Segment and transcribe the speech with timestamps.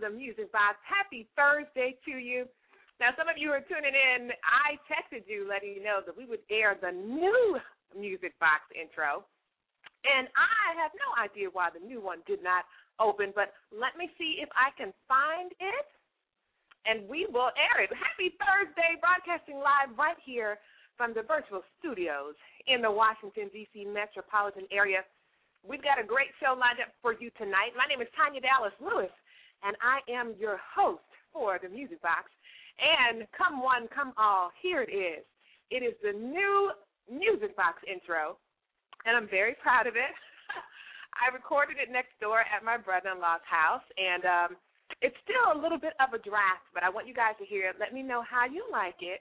[0.00, 0.80] The Music Box.
[0.80, 2.48] Happy Thursday to you.
[2.98, 4.32] Now, some of you are tuning in.
[4.44, 7.60] I texted you letting you know that we would air the new
[7.92, 9.24] Music Box intro.
[10.04, 12.64] And I have no idea why the new one did not
[12.96, 15.88] open, but let me see if I can find it.
[16.88, 17.92] And we will air it.
[17.92, 20.56] Happy Thursday, broadcasting live right here
[20.96, 22.32] from the virtual studios
[22.68, 23.84] in the Washington, D.C.
[23.84, 25.04] metropolitan area.
[25.60, 27.76] We've got a great show lined up for you tonight.
[27.76, 29.12] My name is Tanya Dallas Lewis
[29.64, 32.30] and I am your host for the Music Box.
[32.80, 35.24] And come one, come all, here it is.
[35.70, 36.72] It is the new
[37.10, 38.38] Music Box intro,
[39.04, 40.14] and I'm very proud of it.
[41.20, 44.50] I recorded it next door at my brother-in-law's house, and um,
[45.02, 47.68] it's still a little bit of a draft, but I want you guys to hear
[47.68, 47.76] it.
[47.78, 49.20] Let me know how you like it,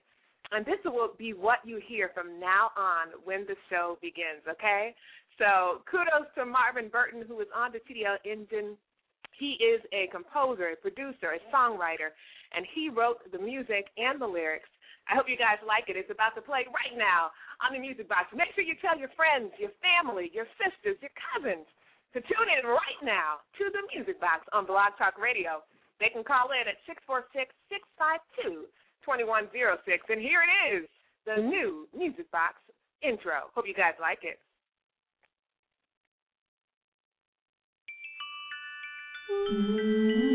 [0.51, 4.43] and this will be what you hear from now on when the show begins.
[4.47, 4.95] Okay?
[5.37, 8.75] So kudos to Marvin Burton, who is on the TDL Engine
[9.39, 12.11] he is a composer, a producer, a songwriter,
[12.51, 14.69] and he wrote the music and the lyrics.
[15.09, 15.97] I hope you guys like it.
[15.97, 17.33] It's about to play right now
[17.65, 18.29] on the Music Box.
[18.29, 21.65] Make sure you tell your friends, your family, your sisters, your cousins
[22.13, 25.65] to tune in right now to the Music Box on Blog Talk Radio.
[25.97, 28.69] They can call in at 646 652
[29.01, 29.81] 2106.
[30.13, 30.83] And here it is,
[31.25, 32.61] the new Music Box
[33.01, 33.49] intro.
[33.53, 34.37] Hope you guys like it.
[39.31, 39.45] Ooh.
[39.45, 40.28] Today is Thursday, November the 3rd,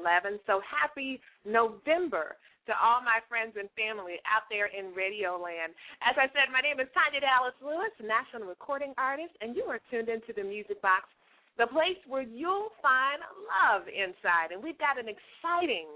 [0.00, 0.40] 2011.
[0.48, 2.36] So happy November
[2.68, 5.72] to all my friends and family out there in radio land.
[6.04, 9.80] As I said, my name is Tanya Dallas Lewis, national recording artist, and you are
[9.88, 11.08] tuned into the Music Box,
[11.56, 14.52] the place where you'll find love inside.
[14.52, 15.88] And we've got an exciting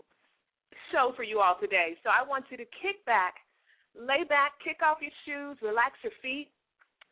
[0.90, 1.96] show for you all today.
[2.02, 3.44] So I want you to kick back,
[3.94, 6.50] lay back, kick off your shoes, relax your feet.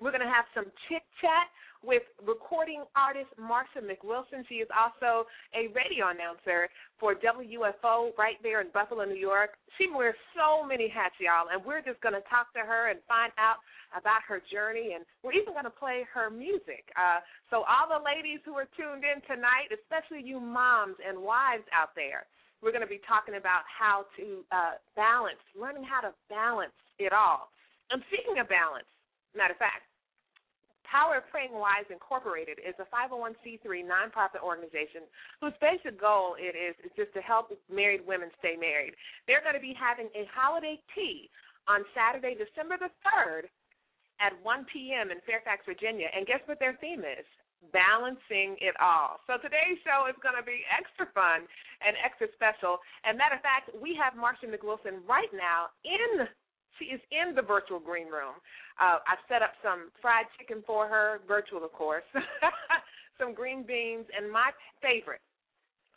[0.02, 1.46] We're going to have some chit chat
[1.86, 4.42] with recording artist Marsha McWilson.
[4.50, 6.66] She is also a radio announcer
[6.98, 9.54] for WUFO right there in Buffalo, New York.
[9.78, 12.98] She wears so many hats, y'all, and we're just going to talk to her and
[13.06, 13.62] find out
[13.94, 16.82] about her journey, and we're even going to play her music.
[16.98, 21.66] Uh, so, all the ladies who are tuned in tonight, especially you moms and wives
[21.70, 22.26] out there,
[22.58, 27.14] we're going to be talking about how to uh, balance, learning how to balance it
[27.14, 27.54] all.
[27.90, 28.88] And speaking of balance,
[29.34, 29.91] matter of fact,
[30.84, 35.08] Power of Praying Wives Incorporated is a 501c3 nonprofit organization
[35.40, 38.94] whose basic goal it is is just to help married women stay married.
[39.26, 41.30] They're going to be having a holiday tea
[41.70, 43.46] on Saturday, December the 3rd
[44.20, 45.10] at 1 p.m.
[45.10, 46.06] in Fairfax, Virginia.
[46.10, 47.26] And guess what their theme is?
[47.70, 49.22] Balancing it all.
[49.30, 51.46] So today's show is going to be extra fun
[51.82, 52.82] and extra special.
[53.06, 56.26] And matter of fact, we have Marsha McWilson right now in.
[56.78, 58.40] She is in the virtual green room.
[58.80, 62.06] Uh, I've set up some fried chicken for her, virtual of course,
[63.18, 65.20] some green beans, and my favorite,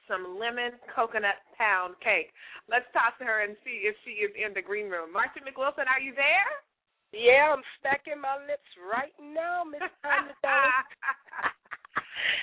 [0.08, 2.30] some lemon coconut pound cake.
[2.68, 5.16] Let's talk to her and see if she is in the green room.
[5.16, 6.52] Marsha McWilson, are you there?
[7.16, 10.36] Yeah, I'm stacking my lips right now, Miss Tanya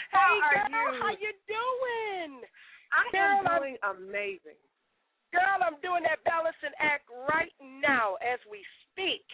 [0.09, 1.03] How hey, are girl, you?
[1.05, 2.33] How you doing?
[2.93, 4.57] I girl, am doing I'm, amazing.
[5.33, 8.61] Girl, I'm doing that balancing act right now as we
[8.93, 9.25] speak.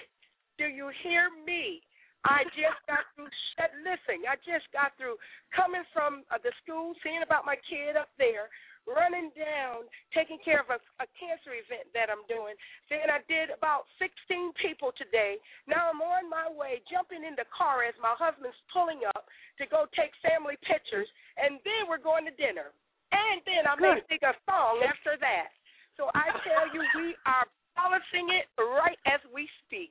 [0.54, 1.82] Do you hear me?
[2.22, 3.30] I just got through.
[3.82, 5.18] Listen, I just got through
[5.54, 8.50] coming from uh, the school, seeing about my kid up there,
[8.86, 12.54] running down, taking care of a, a cancer event that I'm doing.
[12.90, 15.38] Then I did about 16 people today.
[15.66, 19.26] Now I'm on my way, jumping in the car as my husband's pulling up
[19.58, 22.70] to go take family pictures, and then we're going to dinner.
[23.10, 25.57] And then I'm going to sing a song after that.
[25.98, 27.42] So I tell you, we are
[27.74, 29.90] balancing it right as we speak.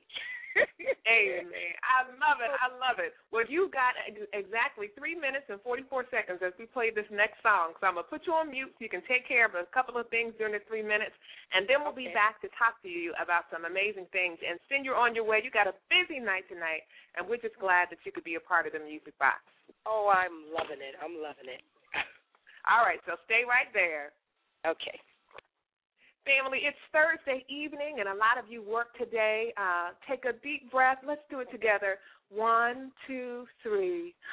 [1.04, 1.76] Amen.
[1.84, 2.48] I love it.
[2.48, 3.12] I love it.
[3.28, 3.92] Well, you got
[4.32, 7.76] exactly three minutes and 44 seconds as we play this next song.
[7.78, 9.68] So I'm going to put you on mute so you can take care of a
[9.70, 11.14] couple of things during the three minutes,
[11.52, 12.08] and then we'll okay.
[12.08, 14.40] be back to talk to you about some amazing things.
[14.40, 15.44] And send you on your way.
[15.44, 16.88] You got a busy night tonight,
[17.20, 19.44] and we're just glad that you could be a part of the music box.
[19.84, 20.96] Oh, I'm loving it.
[20.98, 21.62] I'm loving it.
[22.64, 24.16] All right, so stay right there.
[24.64, 24.96] Okay
[26.28, 26.60] family.
[26.68, 29.56] It's Thursday evening, and a lot of you work today.
[29.56, 31.00] Uh, take a deep breath.
[31.00, 31.96] Let's do it together.
[32.28, 34.12] One, two, three.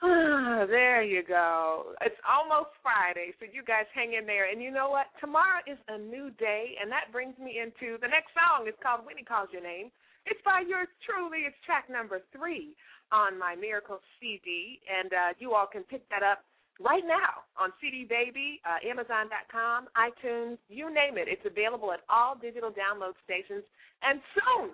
[0.00, 1.92] There you go.
[2.00, 4.48] It's almost Friday, so you guys hang in there.
[4.48, 5.12] And you know what?
[5.20, 8.64] Tomorrow is a new day, and that brings me into the next song.
[8.64, 9.92] It's called When He Calls Your Name.
[10.24, 11.44] It's by yours truly.
[11.44, 12.76] It's track number three
[13.12, 16.44] on my Miracle CD, and uh, you all can pick that up
[16.80, 21.28] right now on CD Baby, uh, Amazon.com, iTunes, you name it.
[21.28, 23.62] It's available at all digital download stations
[24.02, 24.72] and soon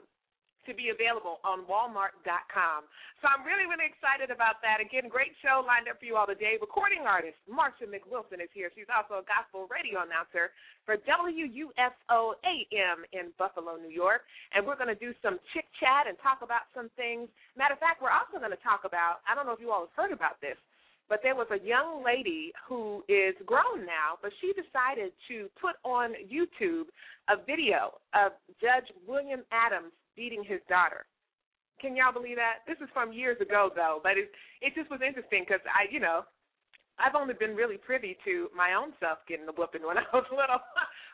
[0.66, 2.80] to be available on Walmart.com.
[3.22, 4.82] So I'm really, really excited about that.
[4.82, 6.58] Again, great show lined up for you all today.
[6.58, 8.68] Recording artist Marsha McWilson is here.
[8.74, 10.50] She's also a gospel radio announcer
[10.82, 14.26] for WUFO AM in Buffalo, New York.
[14.52, 17.30] And we're going to do some chit chat and talk about some things.
[17.54, 19.86] Matter of fact, we're also going to talk about, I don't know if you all
[19.86, 20.58] have heard about this,
[21.08, 25.76] but there was a young lady who is grown now, but she decided to put
[25.84, 26.90] on YouTube
[27.28, 31.06] a video of Judge William Adams beating his daughter.
[31.80, 32.64] Can y'all believe that?
[32.66, 34.30] This is from years ago, though, but it
[34.62, 36.24] it just was interesting because I, you know,
[36.96, 40.24] I've only been really privy to my own self getting the whooping when I was
[40.32, 40.60] little.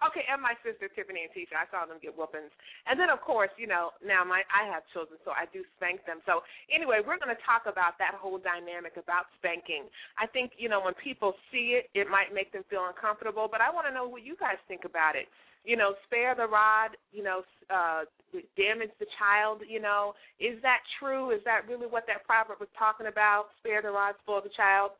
[0.06, 2.54] okay, and my sister Tiffany and Tisha, I saw them get whoopings.
[2.86, 6.06] And then of course, you know, now my I have children, so I do spank
[6.06, 6.22] them.
[6.22, 9.90] So anyway, we're going to talk about that whole dynamic about spanking.
[10.18, 13.58] I think you know when people see it, it might make them feel uncomfortable, but
[13.58, 15.26] I want to know what you guys think about it.
[15.66, 16.94] You know, spare the rod.
[17.10, 18.06] You know, uh,
[18.54, 19.66] damage the child.
[19.66, 21.34] You know, is that true?
[21.34, 23.50] Is that really what that proverb was talking about?
[23.58, 24.94] Spare the rod, spoil the child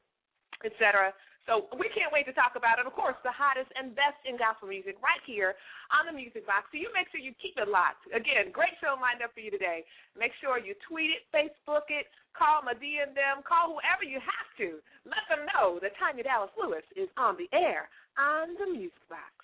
[0.64, 1.12] etc.
[1.46, 2.86] So we can't wait to talk about it.
[2.86, 5.58] Of course, the hottest and best in gospel music right here
[5.90, 6.70] on the Music Box.
[6.70, 8.06] So you make sure you keep it locked.
[8.14, 9.82] Again, great show lined up for you today.
[10.14, 12.06] Make sure you tweet it, Facebook it,
[12.38, 14.78] call them, DM them, call whoever you have to.
[15.02, 19.34] Let them know that Tanya Dallas Lewis is on the air on the Music Box.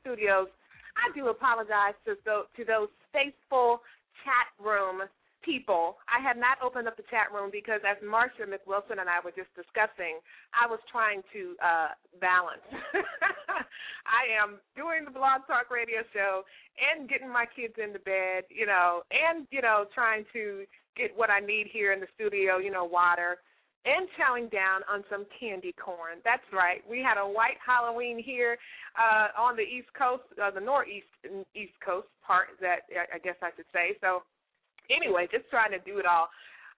[0.00, 0.48] Studios.
[0.94, 3.82] I do apologize to those, to those faithful
[4.22, 5.02] chat room
[5.44, 6.00] people.
[6.08, 9.34] I have not opened up the chat room because, as Marsha McWilson and I were
[9.34, 10.22] just discussing,
[10.56, 12.64] I was trying to uh, balance.
[14.08, 16.42] I am doing the Blog Talk Radio show
[16.80, 20.64] and getting my kids into bed, you know, and you know, trying to
[20.96, 23.38] get what I need here in the studio, you know, water
[23.84, 26.24] and chowing down on some candy corn.
[26.24, 26.80] That's right.
[26.88, 28.56] We had a white Halloween here
[28.96, 31.06] uh, on the East Coast, uh, the Northeast
[31.54, 32.48] East Coast part.
[32.60, 33.96] That I guess I should say.
[34.00, 34.22] So,
[34.88, 36.28] anyway, just trying to do it all.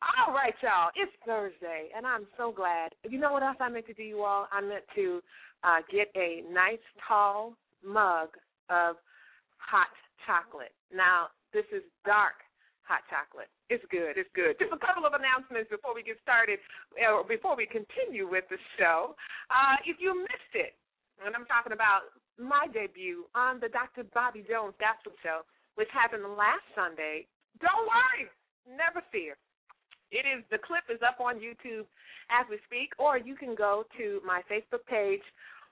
[0.02, 0.90] All right, y'all.
[0.94, 2.92] It's Thursday, and I'm so glad.
[3.08, 4.46] You know what else I meant to do, you all?
[4.52, 5.22] I meant to
[5.64, 8.28] uh, get a nice tall mug
[8.68, 8.96] of
[9.56, 9.88] hot
[10.26, 10.74] chocolate.
[10.92, 12.34] Now, this is dark
[12.86, 13.50] hot chocolate.
[13.68, 14.14] It's good.
[14.14, 14.54] It's good.
[14.62, 16.62] Just a couple of announcements before we get started,
[16.94, 19.18] or before we continue with the show.
[19.50, 20.78] Uh, if you missed it,
[21.18, 24.06] and I'm talking about my debut on the Dr.
[24.14, 25.42] Bobby Jones Gospel Show,
[25.74, 27.26] which happened last Sunday,
[27.58, 28.30] don't worry,
[28.70, 29.34] never fear.
[30.14, 31.90] It is the clip is up on YouTube
[32.30, 35.24] as we speak, or you can go to my Facebook page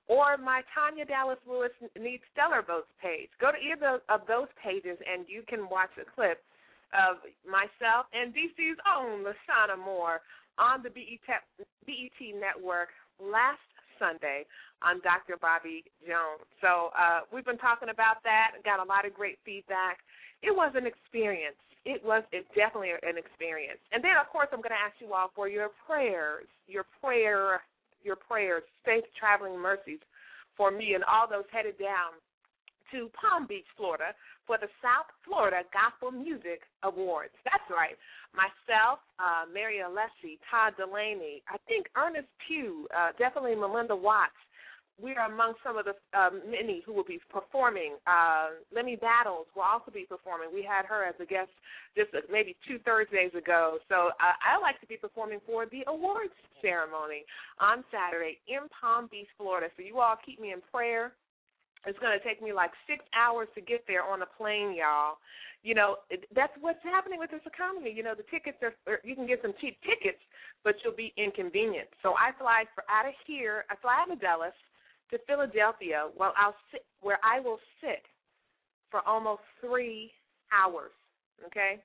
[0.09, 3.31] or my Tanya Dallas Lewis Needs Stellar Votes page.
[3.41, 6.43] Go to either of those pages and you can watch the clip
[6.95, 10.23] of myself and DC's own Lashana Moore
[10.59, 11.27] on the BET,
[12.39, 13.63] network last
[13.99, 14.47] Sunday
[14.83, 15.37] on Dr.
[15.39, 16.43] Bobby Jones.
[16.63, 19.99] So uh, we've been talking about that, got a lot of great feedback.
[20.43, 21.59] It was an experience.
[21.85, 23.81] It was it definitely an experience.
[23.93, 27.61] And then, of course, I'm going to ask you all for your prayers, your prayer,
[28.03, 30.01] your prayers, safe traveling mercies
[30.57, 32.17] for me and all those headed down
[32.93, 34.15] to Palm Beach, Florida,
[34.47, 37.35] for the South Florida Gospel Music Awards.
[37.45, 37.97] That's right.
[38.35, 44.37] Myself, uh, Mary Alessi, Todd Dulaney, I think Ernest Pugh, uh, definitely Melinda Watts.
[45.03, 47.99] We are among some of the uh, many who will be performing.
[48.07, 50.55] Uh, Lemmy Battles will also be performing.
[50.55, 51.51] We had her as a guest
[51.97, 53.79] just maybe two Thursdays ago.
[53.89, 57.27] So uh, I like to be performing for the awards ceremony
[57.59, 59.67] on Saturday in Palm Beach, Florida.
[59.77, 61.11] So you all keep me in prayer
[61.87, 65.17] it's going to take me like six hours to get there on a plane, y'all.
[65.63, 65.97] You know,
[66.35, 67.93] that's what's happening with this economy.
[67.95, 70.21] You know, the tickets are, you can get some cheap tickets,
[70.63, 71.97] but you'll be inconvenienced.
[72.03, 74.57] So I fly for out of here, I fly out of Dallas
[75.11, 78.05] to Philadelphia, where I'll sit, where I will sit
[78.91, 80.11] for almost three
[80.53, 80.93] hours.
[81.47, 81.81] Okay,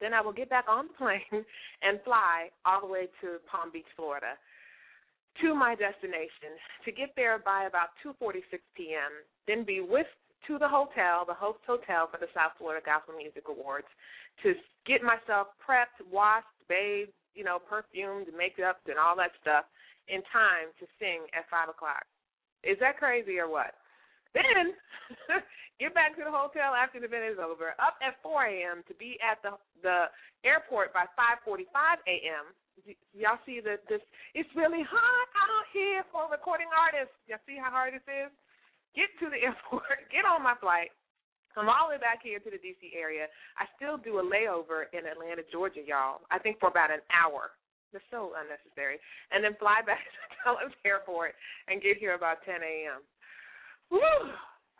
[0.00, 1.44] then I will get back on the plane
[1.82, 4.34] and fly all the way to Palm Beach, Florida
[5.42, 8.42] to my destination to get there by about 2:46
[8.76, 9.12] p.m.
[9.46, 10.16] Then be whisked
[10.46, 13.88] to the hotel, the host hotel for the South Florida Gospel Music Awards,
[14.42, 14.54] to
[14.86, 19.66] get myself prepped, washed, bathed, you know, perfumed, makeup, and all that stuff
[20.08, 22.06] in time to sing at five o'clock.
[22.62, 23.74] Is that crazy or what?
[24.34, 24.76] Then
[25.80, 27.74] get back to the hotel after the event is over.
[27.82, 28.84] Up at 4 a.m.
[28.86, 30.08] to be at the the
[30.44, 31.66] airport by 5:45
[32.06, 32.54] a.m
[33.16, 34.02] y'all see that this
[34.34, 37.14] it's really hot out here for recording artists.
[37.26, 38.30] Y'all see how hard this is?
[38.92, 40.92] Get to the airport, get on my flight,
[41.56, 43.28] come all the way back here to the DC area.
[43.56, 46.24] I still do a layover in Atlanta, Georgia, y'all.
[46.30, 47.56] I think for about an hour.
[47.96, 49.00] It's so unnecessary.
[49.32, 51.32] And then fly back to Dulles Airport
[51.68, 53.00] and get here about 10 a.m.
[53.88, 54.32] Whew.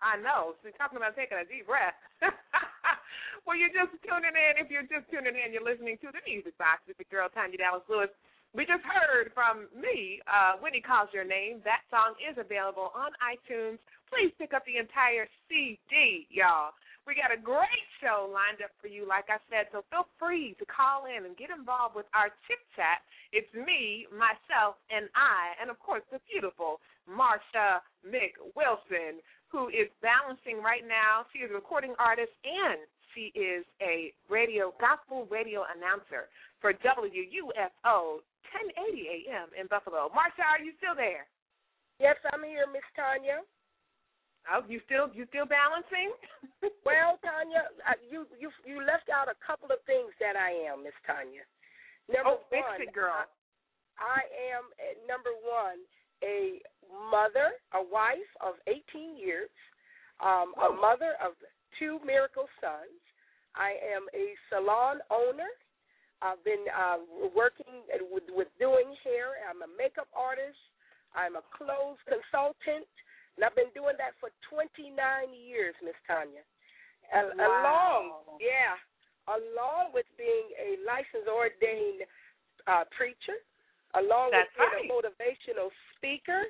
[0.03, 0.57] I know.
[0.61, 1.97] So talking about taking a deep breath.
[3.45, 4.61] well, you're just tuning in.
[4.61, 7.57] If you're just tuning in, you're listening to the Music Box with the girl Tanya
[7.57, 8.13] Dallas Lewis.
[8.53, 11.65] we just heard from me, uh, When He Calls Your Name.
[11.65, 13.81] That song is available on iTunes.
[14.13, 16.77] Please pick up the entire CD, y'all.
[17.07, 20.59] We got a great show lined up for you, like I said, so feel free
[20.59, 22.99] to call in and get involved with our chit chat.
[23.31, 29.89] It's me, myself, and I, and of course the beautiful Marsha Mick Wilson, who is
[30.03, 31.27] balancing right now.
[31.33, 32.83] She is a recording artist and
[33.15, 36.29] she is a radio gospel radio announcer
[36.61, 38.21] for WUFO
[38.53, 40.13] 1080 AM in Buffalo.
[40.13, 41.25] Marsha, are you still there?
[41.97, 43.41] Yes, I'm here, Miss Tanya.
[44.47, 46.15] Oh, you still you still balancing?
[46.87, 50.87] well, Tanya, uh, you you you left out a couple of things that I am,
[50.87, 51.43] Miss Tanya.
[52.07, 53.11] Number oh, one, it, girl.
[53.11, 53.27] I,
[53.99, 54.23] I
[54.55, 55.83] am uh, number one
[56.23, 59.53] a mother, a wife of 18 years,
[60.23, 61.33] um, a mother of
[61.79, 63.01] two miracle sons.
[63.57, 65.49] I am a salon owner.
[66.21, 67.01] I've been uh,
[67.37, 69.37] working with, with doing hair.
[69.45, 70.61] I'm a makeup artist.
[71.13, 72.89] I'm a clothes consultant.
[73.37, 74.97] And I've been doing that for 29
[75.33, 76.45] years, Miss Tanya.
[77.13, 77.37] Wow.
[77.37, 78.05] Along,
[78.43, 78.75] yeah,
[79.31, 82.03] along with being a licensed ordained
[82.67, 83.39] uh, preacher,
[83.95, 84.91] along That's with being right.
[84.91, 86.49] a motivational speaker.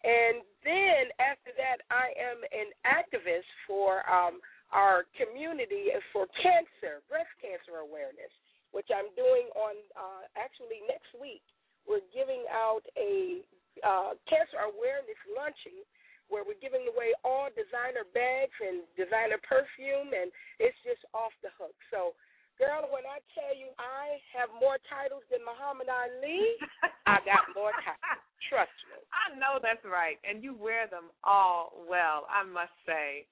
[0.00, 4.40] And then after that, I am an activist for um,
[4.72, 8.32] our community for cancer, breast cancer awareness,
[8.72, 11.44] which I'm doing on uh, actually next week.
[11.84, 13.44] We're giving out a
[13.84, 15.84] uh, cancer awareness luncheon
[16.30, 20.30] where we're giving away all designer bags and designer perfume, and
[20.62, 21.74] it's just off the hook.
[21.90, 22.14] So,
[22.54, 26.56] girl, when I tell you I have more titles than Muhammad Ali,
[27.04, 28.22] I got more titles.
[28.48, 28.89] Trust me.
[29.12, 33.26] I know that's right, and you wear them all well, I must say.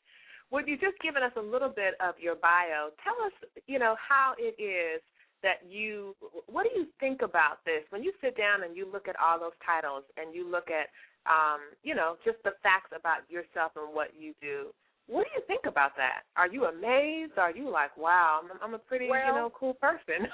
[0.50, 2.90] Would you just given us a little bit of your bio?
[3.04, 3.36] Tell us,
[3.66, 5.02] you know, how it is
[5.42, 6.16] that you
[6.50, 9.38] what do you think about this when you sit down and you look at all
[9.38, 10.90] those titles and you look at
[11.28, 14.72] um, you know, just the facts about yourself and what you do.
[15.06, 16.28] What do you think about that?
[16.36, 17.36] Are you amazed?
[17.38, 20.28] Are you like, wow, I'm, I'm a pretty, well, you know, cool person?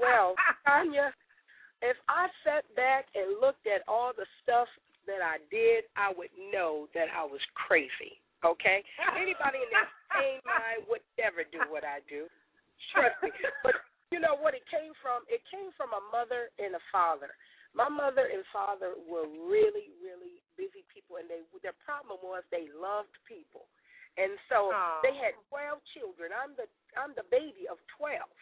[0.00, 0.34] well,
[0.66, 1.12] Tanya,
[1.82, 4.68] if I sat back and looked at all the stuff
[5.04, 8.18] that I did, I would know that I was crazy.
[8.44, 8.84] Okay,
[9.20, 12.28] anybody in their same mind would never do what I do.
[12.92, 13.32] Trust me.
[13.64, 13.74] But
[14.14, 14.54] you know what?
[14.54, 15.26] It came from.
[15.26, 17.32] It came from a mother and a father.
[17.74, 22.70] My mother and father were really, really busy people, and they their problem was they
[22.72, 23.66] loved people,
[24.16, 25.02] and so Aww.
[25.02, 26.30] they had twelve children.
[26.32, 28.32] I'm the I'm the baby of twelve,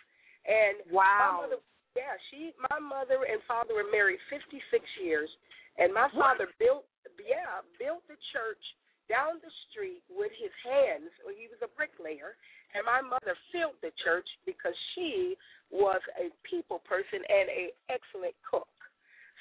[0.44, 1.02] and wow.
[1.02, 1.58] my mother,
[1.94, 4.58] yeah, she my mother and father were married 56
[5.02, 5.30] years,
[5.78, 6.58] and my father what?
[6.58, 6.84] built
[7.22, 8.62] yeah built the church
[9.06, 11.12] down the street with his hands.
[11.36, 12.34] He was a bricklayer,
[12.72, 15.36] and my mother filled the church because she
[15.68, 18.70] was a people person and a excellent cook.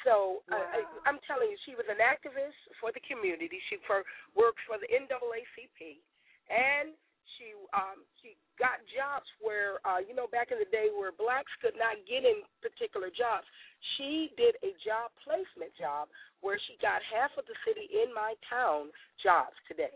[0.03, 0.59] So wow.
[0.59, 3.57] uh, I, I'm telling you, she was an activist for the community.
[3.71, 4.03] She for,
[4.35, 6.03] worked for the NAACP,
[6.51, 6.91] and
[7.37, 11.51] she um, she got jobs where uh, you know back in the day where blacks
[11.59, 13.47] could not get in particular jobs.
[13.95, 16.07] She did a job placement job
[16.39, 19.95] where she got half of the city in my town jobs today.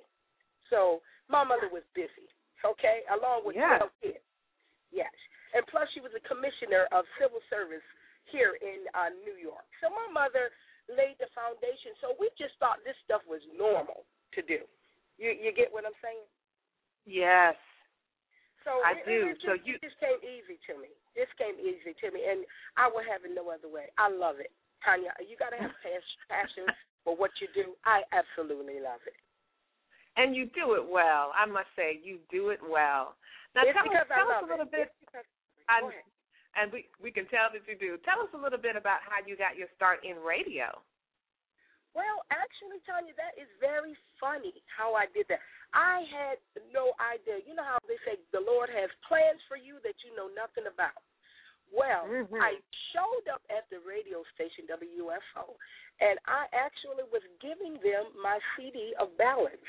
[0.72, 1.00] So
[1.32, 2.28] my mother was busy,
[2.64, 3.80] okay, along with yeah.
[4.04, 4.26] 12 kids.
[4.92, 5.12] Yes,
[5.56, 7.84] and plus she was a commissioner of civil service
[8.32, 9.68] here in uh, New York.
[9.80, 10.52] So my mother
[10.88, 11.96] laid the foundation.
[12.00, 14.64] So we just thought this stuff was normal to do.
[15.20, 16.24] You you get what I'm saying?
[17.08, 17.56] Yes.
[18.68, 19.20] So I it, do.
[19.32, 20.92] It so you just came easy to me.
[21.16, 22.44] This came easy to me, and
[22.76, 23.88] I would have it no other way.
[23.96, 24.52] I love it,
[24.84, 25.16] Tanya.
[25.24, 25.72] You got to have
[26.30, 26.68] passion
[27.08, 27.80] for what you do.
[27.88, 29.16] I absolutely love it.
[30.20, 31.32] And you do it well.
[31.32, 33.16] I must say, you do it well.
[33.56, 34.76] Now it's tell, us, tell us a little it.
[34.76, 34.92] bit.
[35.00, 35.24] Because,
[35.72, 35.88] I,
[36.60, 37.96] and we we can tell that you do.
[38.04, 40.76] Tell us a little bit about how you got your start in radio.
[41.94, 45.42] Well, actually, Tanya, that is very funny how I did that.
[45.74, 46.38] I had
[46.72, 47.44] no idea.
[47.46, 50.68] You know how they say the Lord has plans for you that you know nothing
[50.68, 51.02] about.
[51.72, 52.40] Well, Mhm.
[52.42, 52.62] I
[52.94, 55.58] showed up at the radio station WUFO,
[56.00, 59.66] and I actually was giving them my CD of ballads.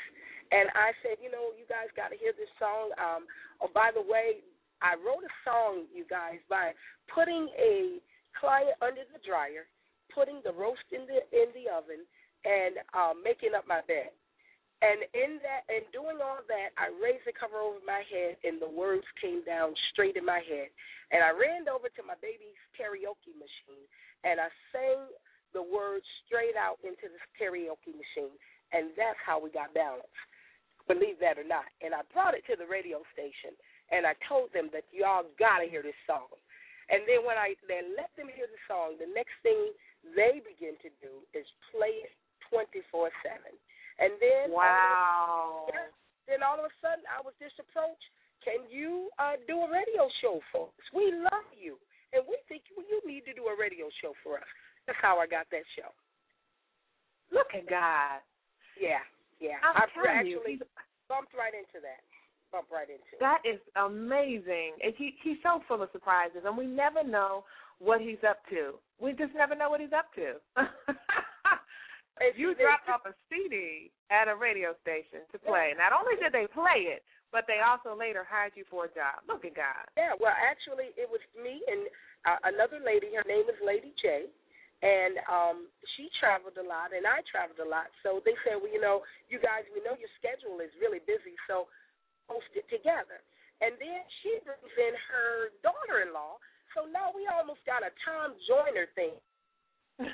[0.50, 2.92] And I said, you know, you guys got to hear this song.
[2.96, 3.26] Um,
[3.60, 4.42] oh, by the way,
[4.80, 6.72] I wrote a song, you guys, by
[7.08, 8.00] putting a
[8.38, 9.66] client under the dryer,
[10.14, 12.04] putting the roast in the in the oven,
[12.44, 14.14] and um, making up my bed.
[14.78, 18.62] And in that, and doing all that, I raised the cover over my head, and
[18.62, 20.70] the words came down straight in my head.
[21.10, 23.82] And I ran over to my baby's karaoke machine,
[24.22, 25.10] and I sang
[25.50, 28.38] the words straight out into this karaoke machine,
[28.70, 30.14] and that's how we got balance.
[30.86, 31.66] Believe that or not.
[31.82, 33.58] And I brought it to the radio station,
[33.90, 36.30] and I told them that y'all gotta hear this song.
[36.88, 39.74] And then when I then let them hear the song, the next thing
[40.16, 42.14] they begin to do is play it
[42.50, 43.38] 24 7.
[43.98, 45.66] And then wow.
[46.28, 48.04] Then all of a sudden, I was just approached.
[48.44, 50.86] Can you uh, do a radio show for us?
[50.94, 51.80] We love you,
[52.14, 54.50] and we think you need to do a radio show for us.
[54.86, 55.90] That's how I got that show.
[57.32, 58.22] Look at God.
[58.78, 59.02] Yeah,
[59.42, 59.58] yeah.
[59.64, 60.68] I'm I actually you,
[61.10, 62.04] bumped right into that.
[62.52, 63.20] Bumped right into it.
[63.20, 64.78] That is amazing.
[64.84, 67.44] And he he's so full of surprises, and we never know
[67.78, 68.74] what he's up to.
[69.00, 70.38] We just never know what he's up to.
[72.20, 75.70] If you dropped off a CD at a radio station to play.
[75.78, 79.22] Not only did they play it, but they also later hired you for a job.
[79.30, 79.86] Look at God.
[79.94, 81.86] Yeah, well, actually, it was me and
[82.26, 83.14] uh, another lady.
[83.14, 84.26] Her name is Lady J,
[84.82, 87.92] and um, she traveled a lot, and I traveled a lot.
[88.02, 91.36] So they said, well, you know, you guys, we know your schedule is really busy,
[91.46, 91.70] so
[92.26, 93.22] post it together.
[93.60, 96.38] And then she brings in her daughter-in-law.
[96.74, 99.16] So now we almost got a Tom Joyner thing.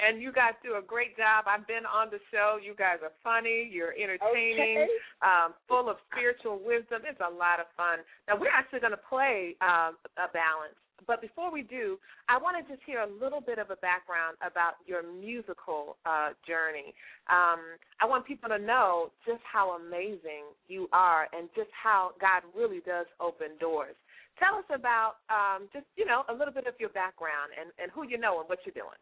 [0.00, 1.44] and you guys do a great job.
[1.46, 2.56] I've been on the show.
[2.56, 3.68] You guys are funny.
[3.70, 5.22] You're entertaining, okay.
[5.22, 7.04] um, full of spiritual wisdom.
[7.04, 8.00] It's a lot of fun.
[8.26, 10.76] Now we're actually going to play um, a balance.
[11.06, 11.98] But before we do,
[12.28, 16.36] I want to just hear a little bit of a background about your musical uh,
[16.46, 16.92] journey.
[17.32, 22.42] Um, I want people to know just how amazing you are and just how God
[22.54, 23.96] really does open doors.
[24.40, 27.92] Tell us about um, just, you know, a little bit of your background and, and
[27.92, 28.96] who you know and what you're doing.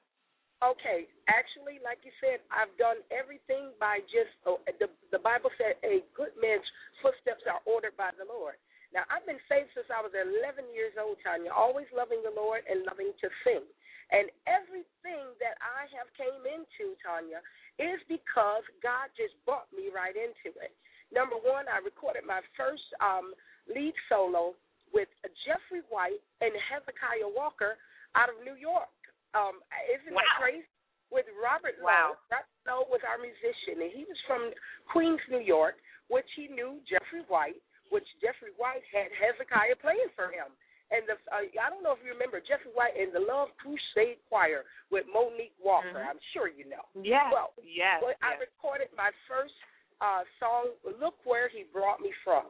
[0.59, 5.79] Okay, actually, like you said, I've done everything by just oh, the the Bible said
[5.87, 6.67] a good man's
[6.99, 8.59] footsteps are ordered by the Lord.
[8.91, 11.55] Now I've been saved since I was 11 years old, Tanya.
[11.55, 13.63] Always loving the Lord and loving to sing,
[14.11, 17.39] and everything that I have came into, Tanya,
[17.79, 20.75] is because God just brought me right into it.
[21.15, 23.31] Number one, I recorded my first um,
[23.71, 24.59] lead solo
[24.93, 25.09] with
[25.45, 27.77] Jeffrey White and Hezekiah Walker
[28.17, 28.93] out of New York.
[29.37, 29.61] Um,
[29.93, 30.25] isn't wow.
[30.25, 30.69] that crazy?
[31.09, 32.13] With Robert wow.
[32.13, 32.21] Lowe.
[32.29, 34.53] Robert Lowe was our musician, and he was from
[34.93, 35.81] Queens, New York,
[36.13, 40.53] which he knew Jeffrey White, which Jeffrey White had Hezekiah playing for him.
[40.89, 44.25] And the uh, I don't know if you remember Jeffrey White and the Love Crusade
[44.33, 46.01] Choir with Monique Walker.
[46.01, 46.17] Mm-hmm.
[46.17, 46.81] I'm sure you know.
[46.97, 47.29] Yeah.
[47.29, 48.01] Well, yes.
[48.01, 48.25] well yes.
[48.25, 49.53] I recorded my first
[50.01, 52.49] uh, song, "Look Where He Brought Me From,"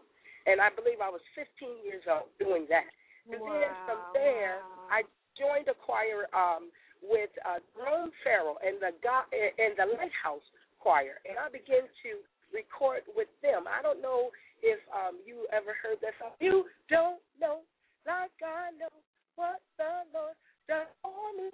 [0.48, 2.88] and I believe I was 15 years old doing that.
[3.28, 3.60] And wow.
[3.60, 4.64] then from there.
[4.88, 5.04] I
[5.36, 6.72] joined a choir um,
[7.04, 10.42] with uh, Jerome Farrell and the God and the Lighthouse
[10.80, 12.10] Choir, and I began to
[12.50, 13.68] record with them.
[13.68, 14.32] I don't know
[14.64, 16.34] if um, you ever heard that song.
[16.42, 17.62] You don't know
[18.08, 18.90] like I know
[19.36, 20.34] what the Lord
[20.66, 21.52] done for me.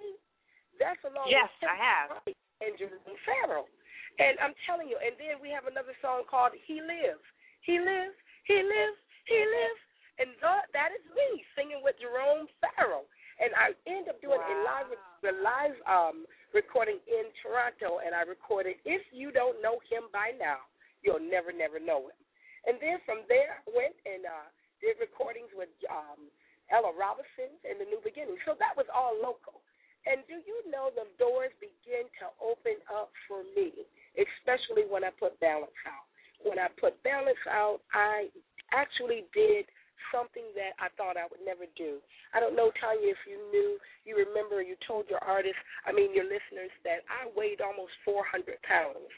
[0.79, 2.09] That's along yes, with I have.
[2.25, 3.67] and Jerome Farrell.
[4.15, 7.23] And I'm telling you, and then we have another song called He Lives.
[7.67, 9.81] He lives, he lives, he lives.
[10.15, 13.09] And th- that is me singing with Jerome Farrell.
[13.35, 14.47] And I end up doing wow.
[14.47, 16.17] a live a live um
[16.55, 20.63] recording in Toronto and I recorded If You Don't Know Him by Now,
[21.03, 22.19] You'll Never Never Know Him.
[22.63, 24.47] And then from there I went and uh
[24.79, 26.31] did recordings with um
[26.71, 28.39] Ella Robinson in the New Beginning.
[28.47, 29.61] So that was all local.
[30.05, 33.73] And do you know the doors begin to open up for me,
[34.15, 36.04] especially when I put balance out.
[36.45, 38.29] When I put balance out, I
[38.71, 39.65] actually did
[40.13, 41.97] something that I thought I would never do.
[42.31, 46.13] I don't know, Tanya, if you knew, you remember, you told your artists, I mean,
[46.13, 49.11] your listeners, that I weighed almost 400 pounds.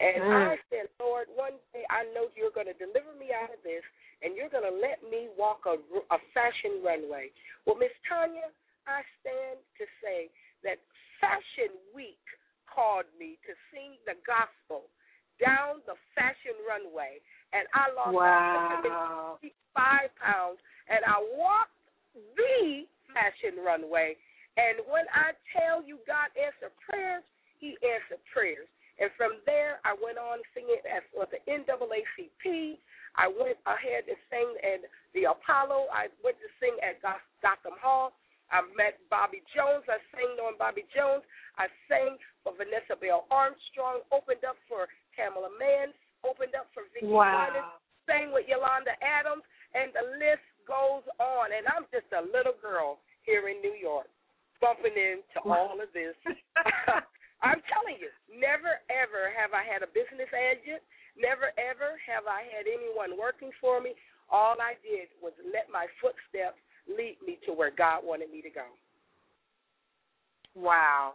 [0.00, 0.32] And mm.
[0.32, 3.84] I said, Lord, one day I know you're going to deliver me out of this
[4.24, 7.28] and you're going to let me walk a, a fashion runway.
[7.68, 8.48] Well, Miss Tanya,
[8.88, 10.32] I stand to say
[10.64, 10.80] that
[11.20, 12.20] Fashion Week
[12.64, 14.88] called me to sing the gospel
[15.40, 17.18] down the fashion runway,
[17.52, 19.40] and I lost wow.
[19.42, 19.50] 155
[20.20, 21.74] pounds, and I walked
[22.36, 24.14] the fashion runway.
[24.60, 27.24] And when I tell you God answered prayers,
[27.58, 28.68] He answered prayers.
[29.00, 32.76] And from there, I went on singing at with the NAACP.
[33.16, 34.84] I went ahead and sang at
[35.16, 35.88] the Apollo.
[35.88, 38.12] I went to sing at Gotham Hall.
[38.50, 39.86] I met Bobby Jones.
[39.86, 41.22] I sang on Bobby Jones.
[41.54, 44.02] I sang for Vanessa Bell Armstrong.
[44.10, 45.94] Opened up for Tamela Mann.
[46.26, 47.46] Opened up for Vicki wow.
[47.46, 47.72] Winans.
[48.10, 51.54] Sang with Yolanda Adams, and the list goes on.
[51.54, 54.10] And I'm just a little girl here in New York,
[54.58, 56.18] bumping into all of this.
[57.46, 60.82] I'm telling you, never ever have I had a business agent.
[61.14, 63.94] Never ever have I had anyone working for me.
[64.30, 66.60] All I did was let my footsteps
[66.96, 68.66] lead me to where God wanted me to go.
[70.54, 71.14] Wow.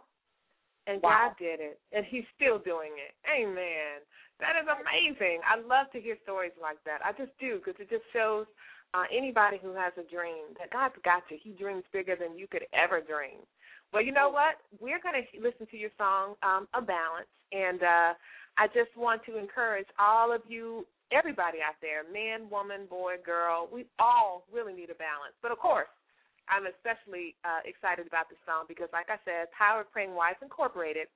[0.86, 1.28] And wow.
[1.28, 3.12] God did it, and He's still doing it.
[3.26, 4.00] Amen.
[4.38, 5.40] That is amazing.
[5.42, 7.00] I love to hear stories like that.
[7.04, 8.46] I just do because it just shows
[8.94, 11.38] uh, anybody who has a dream that God's got you.
[11.42, 13.42] He dreams bigger than you could ever dream.
[13.92, 14.60] Well, you know what?
[14.80, 17.32] We're going to listen to your song, um, A Balance.
[17.52, 18.12] And uh,
[18.58, 23.68] I just want to encourage all of you, everybody out there, man, woman, boy, girl,
[23.70, 25.34] we all really need a balance.
[25.42, 25.90] But of course,
[26.48, 31.10] I'm especially uh, excited about this song because, like I said, Power Praying Wives Incorporated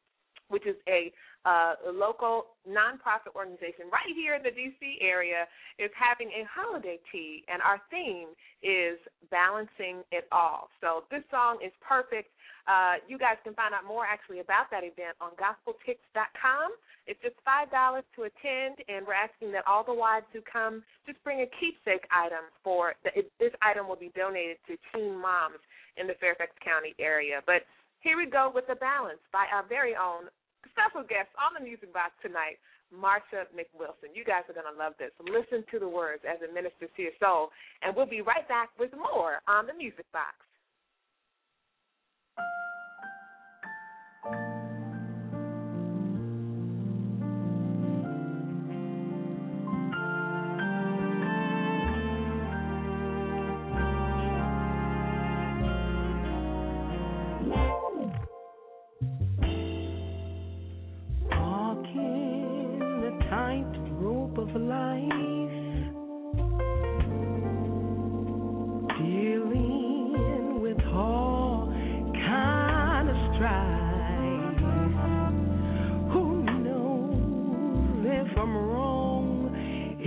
[0.50, 1.12] which is a,
[1.44, 4.98] uh, local nonprofit organization right here in the D.C.
[5.00, 8.28] area, is having a holiday tea, and our theme
[8.60, 10.68] is balancing it all.
[10.80, 12.28] So this song is perfect.
[12.68, 16.68] Uh, you guys can find out more actually about that event on gospeltix.com.
[17.08, 20.84] It's just five dollars to attend, and we're asking that all the wives who come
[21.08, 25.16] just bring a keepsake item for the, it, this item will be donated to teen
[25.16, 25.58] moms
[25.96, 27.40] in the Fairfax County area.
[27.48, 27.64] But
[28.00, 30.28] here we go with the balance by our very own
[30.68, 32.60] special guest on the Music Box tonight,
[32.92, 34.12] Marsha McWilson.
[34.12, 35.14] You guys are going to love this.
[35.22, 37.54] Listen to the words as it ministers to your soul.
[37.80, 40.36] And we'll be right back with more on the Music Box.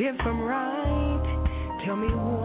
[0.07, 1.83] if I'm right.
[1.85, 2.42] Tell me what.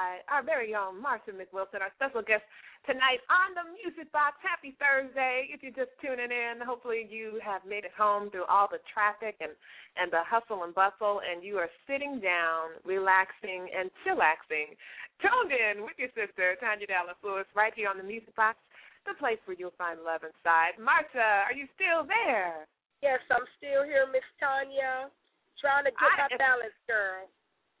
[0.00, 2.40] By our very own Marsha McWilson, our special guest
[2.88, 4.40] tonight on the Music Box.
[4.40, 5.52] Happy Thursday.
[5.52, 9.36] If you're just tuning in, hopefully you have made it home through all the traffic
[9.44, 9.52] and,
[10.00, 14.72] and the hustle and bustle, and you are sitting down, relaxing, and chillaxing,
[15.20, 18.56] tuned in with your sister, Tanya Dallas Lewis, right here on the Music Box,
[19.04, 20.80] the place where you'll find love inside.
[20.80, 22.64] Marsha, are you still there?
[23.04, 25.12] Yes, I'm still here, Miss Tanya.
[25.60, 27.28] Trying to get I, my balance, girl.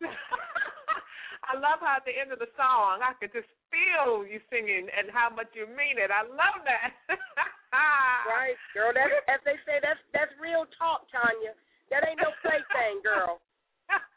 [1.46, 4.90] I love how at the end of the song I could just feel you singing
[4.92, 6.12] and how much you mean it.
[6.12, 6.92] I love that.
[8.28, 8.92] right, girl.
[8.92, 9.80] That's as they say.
[9.80, 11.56] That's that's real talk, Tanya.
[11.88, 13.42] That ain't no plaything, girl.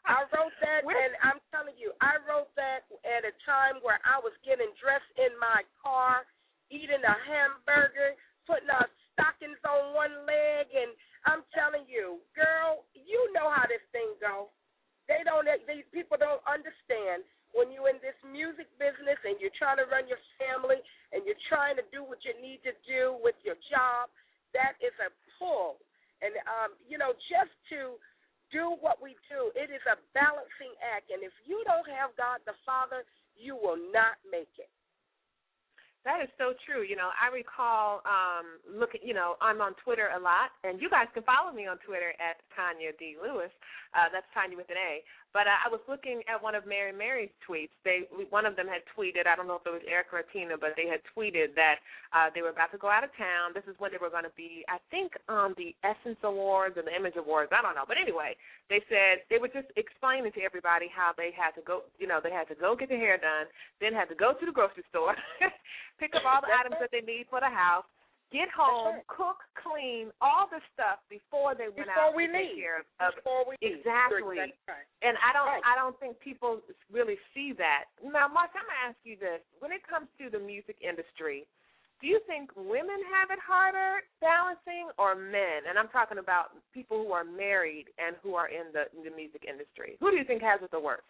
[0.06, 4.20] I wrote that, and I'm telling you, I wrote that at a time where I
[4.22, 6.22] was getting dressed in my car,
[6.70, 8.14] eating a hamburger,
[8.46, 10.92] putting our stockings on one leg, and
[11.26, 14.52] I'm telling you, girl, you know how this thing goes.
[15.06, 15.44] They don't.
[15.68, 20.08] These people don't understand when you're in this music business and you're trying to run
[20.08, 20.80] your family
[21.12, 24.10] and you're trying to do what you need to do with your job.
[24.56, 25.82] That is a pull,
[26.22, 27.98] and um, you know, just to
[28.54, 31.10] do what we do, it is a balancing act.
[31.10, 33.02] And if you don't have God the Father,
[33.34, 34.70] you will not make it.
[36.04, 36.84] That is so true.
[36.84, 39.00] You know, I recall um looking.
[39.00, 42.12] You know, I'm on Twitter a lot, and you guys can follow me on Twitter
[42.20, 43.52] at Tanya D Lewis.
[43.96, 45.00] Uh, that's Tanya with an A.
[45.34, 47.74] But I was looking at one of Mary Mary's tweets.
[47.82, 49.26] They one of them had tweeted.
[49.26, 51.82] I don't know if it was Erica or Tina, but they had tweeted that
[52.14, 53.50] uh, they were about to go out of town.
[53.50, 56.78] This is when they were going to be, I think, on um, the Essence Awards
[56.78, 57.50] and the Image Awards.
[57.50, 58.38] I don't know, but anyway,
[58.70, 61.82] they said they were just explaining to everybody how they had to go.
[61.98, 63.50] You know, they had to go get their hair done,
[63.82, 65.18] then had to go to the grocery store,
[65.98, 67.90] pick up all the items that they need for the house
[68.32, 69.08] get home, right.
[69.10, 72.84] cook, clean, all the stuff before they went before out we to leave.
[73.00, 74.54] of before we exactly.
[74.68, 74.86] Right.
[75.02, 75.64] And I don't right.
[75.64, 77.90] I don't think people really see that.
[78.00, 81.44] Now, Mark, I'm gonna ask you this: when it comes to the music industry,
[82.00, 85.64] do you think women have it harder balancing or men?
[85.68, 89.14] And I'm talking about people who are married and who are in the in the
[89.14, 89.96] music industry.
[90.04, 91.06] Who do you think has it the worst?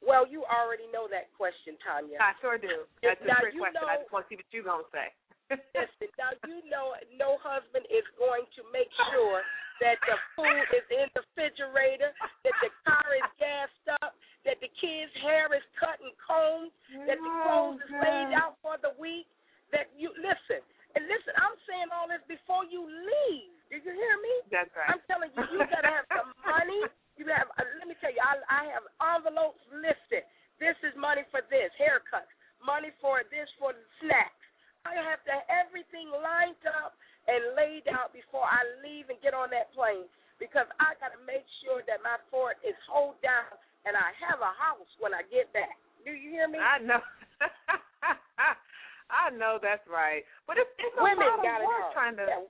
[0.00, 2.16] Well, you already know that question, Tanya.
[2.16, 2.88] I sure do.
[3.04, 3.84] That's now, a trick question.
[3.84, 5.12] Know, I just want to see what you're gonna say.
[5.50, 9.42] Listen, now you know no husband is going to make sure
[9.82, 12.14] that the food is in the refrigerator,
[12.46, 14.14] that the car is gassed up,
[14.46, 16.70] that the kids' hair is cut and combed,
[17.08, 19.26] that the clothes is laid out for the week.
[19.74, 20.58] That you listen
[20.98, 21.30] and listen.
[21.38, 23.54] I'm saying all this before you leave.
[23.70, 24.34] Did you hear me?
[24.50, 24.90] That's right.
[24.90, 26.90] I'm telling you, you gotta have some money.
[27.14, 27.46] You have.
[27.54, 30.26] Uh, let me tell you, I, I have envelopes listed.
[30.58, 34.39] This is money for this haircuts, money for this for the snacks
[34.88, 36.96] I have to have everything lined up
[37.28, 40.08] and laid out before I leave and get on that plane
[40.40, 43.52] because I got to make sure that my fort is hold down
[43.84, 45.76] and I have a house when I get back.
[46.04, 46.56] Do you hear me?
[46.56, 47.00] I know.
[49.10, 52.26] I know that's right, but it's, it's a Women lot of work trying to.
[52.30, 52.46] Yeah.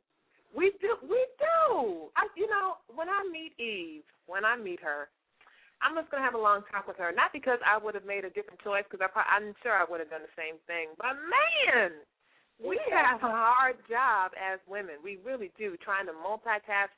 [0.52, 2.10] We do, we do.
[2.18, 5.08] I, you know, when I meet Eve, when I meet her,
[5.80, 7.14] I'm just gonna have a long talk with her.
[7.16, 10.12] Not because I would have made a different choice, because I'm sure I would have
[10.12, 10.92] done the same thing.
[11.00, 12.04] But man,
[12.60, 15.00] we have a hard job as women.
[15.02, 16.92] We really do, trying to multitask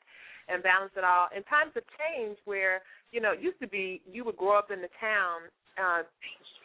[0.50, 1.30] and balance it all.
[1.34, 2.82] And times have changed where,
[3.14, 5.46] you know, it used to be you would grow up in the town.
[5.78, 6.02] Uh,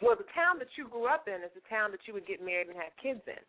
[0.02, 2.42] well, the town that you grew up in is the town that you would get
[2.42, 3.40] married and have kids in.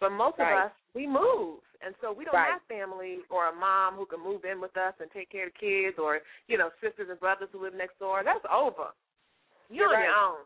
[0.00, 0.52] But most right.
[0.52, 1.62] of us, we move.
[1.84, 2.56] And so we don't right.
[2.56, 5.52] have family or a mom who can move in with us and take care of
[5.52, 8.22] the kids or, you know, sisters and brothers who live next door.
[8.24, 8.94] That's over.
[9.68, 10.08] You're, You're on right.
[10.08, 10.40] your own.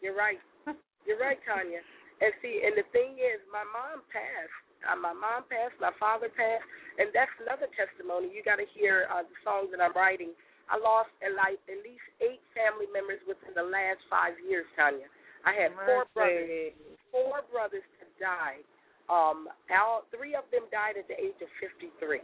[0.00, 0.40] You're right.
[1.06, 1.84] You're right, Tanya.
[2.20, 4.60] And see, and the thing is, my mom passed.
[4.84, 5.76] Uh, my mom passed.
[5.80, 6.64] My father passed,
[7.00, 8.28] and that's another testimony.
[8.32, 10.36] You got to hear uh, the songs that I'm writing.
[10.68, 15.08] I lost at, like, at least eight family members within the last five years, Tanya.
[15.42, 16.76] I had four brothers.
[17.10, 18.64] Four brothers that died.
[19.10, 22.22] Um, all three of them died at the age of 53,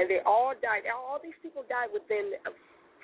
[0.00, 0.88] and they all died.
[0.88, 2.32] All these people died within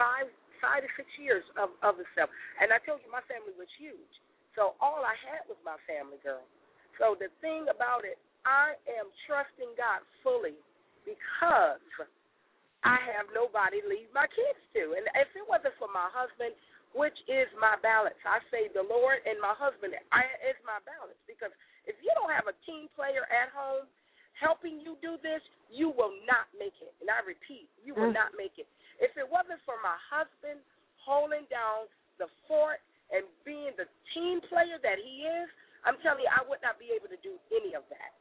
[0.00, 0.30] five
[0.62, 2.32] five to six years of of itself.
[2.58, 4.14] And I told you my family was huge,
[4.58, 6.42] so all I had was my family, girl.
[6.98, 10.58] So the thing about it, I am trusting God fully
[11.06, 11.78] because
[12.82, 14.98] I have nobody to leave my kids to.
[14.98, 16.58] And if it wasn't for my husband,
[16.90, 21.18] which is my balance, I say the Lord and my husband I, is my balance.
[21.30, 21.54] Because
[21.86, 23.86] if you don't have a team player at home
[24.34, 26.90] helping you do this, you will not make it.
[26.98, 28.18] And I repeat, you will mm.
[28.18, 28.66] not make it.
[28.98, 30.58] If it wasn't for my husband
[30.98, 31.86] holding down
[32.18, 32.82] the fort
[33.14, 35.48] and being the team player that he is,
[35.86, 38.12] I'm telling you, I would not be able to do any of that.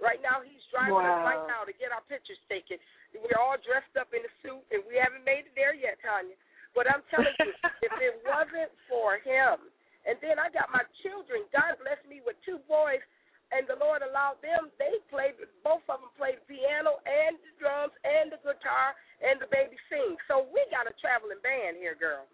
[0.00, 1.20] Right now, he's driving wow.
[1.20, 2.80] us right now to get our pictures taken.
[3.12, 6.38] We're all dressed up in a suit, and we haven't made it there yet, Tanya.
[6.72, 7.52] But I'm telling you,
[7.86, 9.68] if it wasn't for him,
[10.08, 11.44] and then I got my children.
[11.52, 13.04] God blessed me with two boys,
[13.52, 14.72] and the Lord allowed them.
[14.80, 19.50] They played, both of them played piano and the drums and the guitar, and the
[19.52, 20.16] baby sings.
[20.30, 22.24] So we got a traveling band here, girl.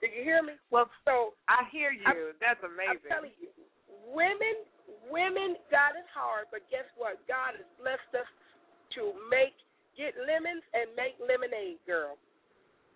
[0.00, 0.54] Did you hear me?
[0.70, 2.04] Well, so I hear you.
[2.04, 3.08] I'm, That's amazing.
[3.08, 3.48] I'm telling you,
[4.12, 4.66] women
[5.10, 7.18] women, God is hard, but guess what?
[7.30, 8.30] God has blessed us
[8.98, 9.54] to make,
[9.94, 12.18] get lemons and make lemonade, girl.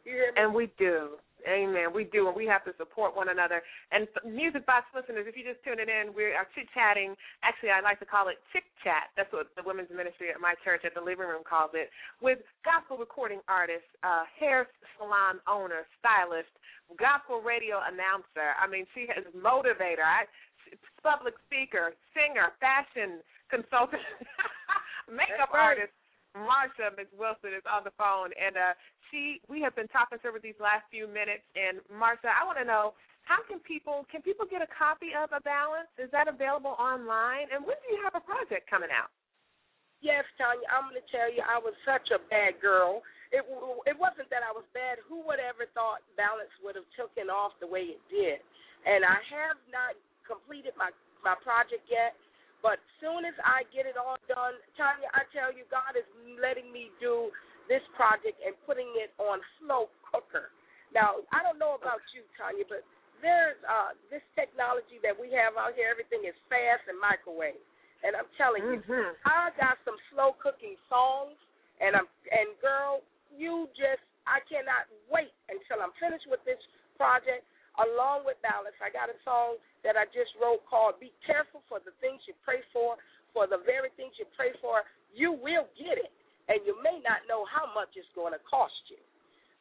[0.05, 0.40] You hear me?
[0.40, 1.20] And we do.
[1.48, 1.88] Amen.
[1.94, 3.62] We do, and we have to support one another.
[3.92, 7.16] And Music Box listeners, if you just tuned in, we are chit chatting.
[7.40, 9.09] Actually, I like to call it chick chat.
[9.16, 11.88] That's what the women's ministry at my church at the living room calls it.
[12.20, 14.68] With gospel recording artist, uh, hair
[15.01, 16.53] salon owner, stylist,
[17.01, 18.53] gospel radio announcer.
[18.61, 20.05] I mean, she is motivator.
[20.05, 20.28] I
[21.03, 24.05] public speaker, singer, fashion consultant,
[25.11, 25.90] makeup artist.
[26.37, 28.74] Marsha McWilson is on the phone, and uh,
[29.11, 31.43] she we have been talking to her these last few minutes.
[31.59, 32.95] And Marsha, I want to know
[33.26, 35.91] how can people can people get a copy of A Balance?
[35.99, 37.51] Is that available online?
[37.51, 39.11] And when do you have a project coming out?
[40.01, 43.05] Yes, Tanya, I'm going to tell you, I was such a bad girl.
[43.31, 43.45] It
[43.87, 45.03] it wasn't that I was bad.
[45.07, 48.41] Who would ever thought Balance would have taken off the way it did?
[48.87, 52.16] And I have not completed my my project yet.
[52.61, 56.05] But soon as I get it all done, Tanya, I tell you, God is
[56.37, 57.33] letting me do
[57.73, 60.53] this project and putting it on slow cooker.
[60.93, 62.85] Now, I don't know about you, Tanya, but
[63.25, 65.89] there's uh, this technology that we have out here.
[65.89, 67.61] Everything is fast and microwave.
[68.01, 69.13] And I'm telling you, mm-hmm.
[69.29, 71.37] I got some slow cooking songs,
[71.85, 76.61] and I'm and girl, you just I cannot wait until I'm finished with this
[76.97, 77.45] project
[77.87, 78.76] along with Dallas.
[78.78, 82.37] I got a song that I just wrote called Be Careful for the Things You
[82.45, 83.01] Pray For,
[83.33, 84.83] for the very things you pray for,
[85.14, 86.11] you will get it.
[86.51, 88.99] And you may not know how much it's going to cost you.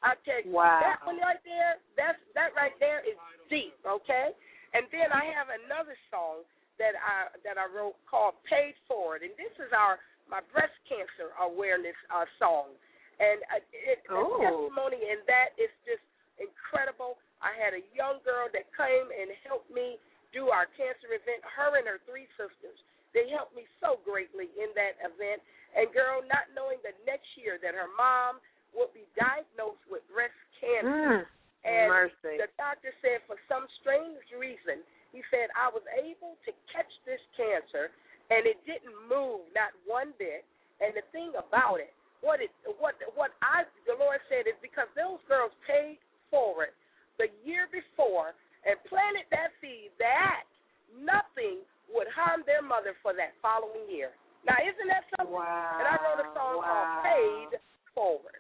[0.01, 0.81] I tell you, wow.
[0.81, 3.19] that one right there, that's that right there is
[3.51, 4.31] deep, okay?
[4.71, 6.47] And then I have another song
[6.79, 9.99] that I that I wrote called Paid Forward, and this is our
[10.31, 12.71] my breast cancer awareness uh, song,
[13.19, 16.05] and uh, it, the testimony in that is just
[16.39, 17.19] incredible.
[17.39, 19.99] I had a young girl that came and helped me
[20.35, 21.41] do our cancer event.
[21.43, 22.77] Her and her three sisters.
[23.15, 25.41] They helped me so greatly in that event.
[25.73, 28.37] And girl, not knowing the next year that her mom
[28.77, 31.25] would be diagnosed with breast cancer.
[31.25, 31.37] Mm,
[31.67, 32.39] and mercy.
[32.39, 34.79] the doctor said for some strange reason,
[35.11, 37.91] he said I was able to catch this cancer
[38.31, 40.45] and it didn't move not one bit.
[40.79, 41.91] And the thing about it,
[42.23, 45.99] what it what what I the Lord said is because those girls paid
[46.31, 46.71] forward
[47.19, 48.33] the year before
[48.65, 50.47] and planted that seed that
[50.95, 51.61] nothing
[51.91, 54.15] would harm their mother for that following year.
[54.47, 55.35] Now, isn't that something?
[55.35, 55.77] Wow.
[55.77, 56.65] And I wrote a song wow.
[56.65, 57.51] called Paid
[57.91, 58.39] Forward.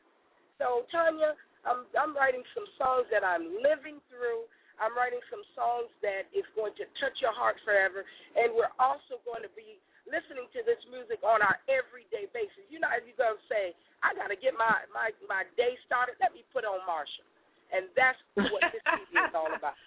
[0.57, 1.35] So, Tanya,
[1.67, 4.47] I'm, I'm writing some songs that I'm living through.
[4.79, 8.07] I'm writing some songs that is going to touch your heart forever.
[8.39, 9.75] And we're also going to be
[10.07, 12.63] listening to this music on our everyday basis.
[12.71, 15.75] You know, as you're going to say, I got to get my, my, my day
[15.83, 16.15] started.
[16.23, 17.27] Let me put on Marsha.
[17.69, 19.77] And that's what this CD is all about.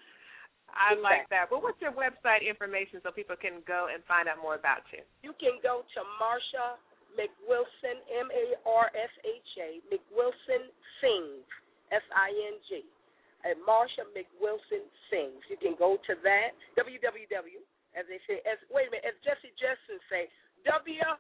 [0.73, 1.53] I like that.
[1.53, 5.05] But what's your website information so people can go and find out more about you?
[5.21, 6.81] You can go to Marsha
[7.13, 10.73] McWilson, M A R S H A, McWilson
[11.05, 11.45] Sings,
[11.93, 12.81] S I N G.
[13.45, 15.43] And Marsha McWilson Sings.
[15.51, 17.59] You can go to that, www,
[17.99, 20.31] as they say, as wait a minute, as Jesse Jackson say,
[20.65, 21.13] www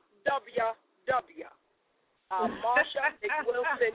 [2.33, 3.93] uh, Marsha McWilson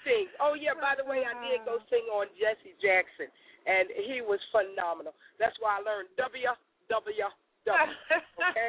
[0.00, 0.32] sings.
[0.40, 3.28] Oh yeah, by the way, I did go sing on Jesse Jackson,
[3.68, 5.12] and he was phenomenal.
[5.36, 6.48] That's why I learned W
[6.88, 7.28] W W.
[7.64, 8.68] Okay.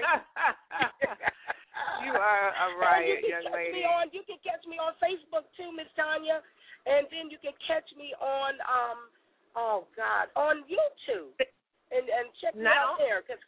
[2.03, 3.79] you are a riot, you young catch lady.
[3.79, 6.43] Me on, you can catch me on Facebook too, Miss Tanya,
[6.87, 8.99] and then you can catch me on um
[9.55, 11.35] oh God on YouTube
[11.91, 13.39] and and check me out there because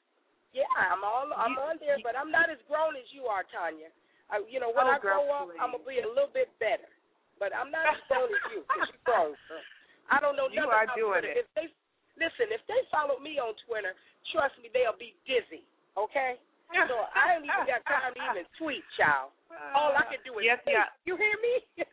[0.56, 3.44] yeah, I'm all I'm you, on there, but I'm not as grown as you are,
[3.52, 3.92] Tanya.
[4.28, 5.60] I, you know, when oh, I girl, grow up, please.
[5.62, 6.88] I'm gonna be a little bit better.
[7.40, 9.38] But I'm not as grown as you, because you grown.
[10.10, 11.38] I don't know you are about doing Twitter.
[11.38, 11.46] it.
[11.46, 11.68] If they
[12.18, 13.94] listen, if they follow me on Twitter,
[14.34, 15.62] trust me, they'll be dizzy.
[15.96, 16.42] Okay.
[16.68, 19.32] So I ain't even got time to even tweet, child.
[19.72, 20.76] All I can do is yes, think.
[20.76, 20.92] yeah.
[21.08, 21.88] You hear me?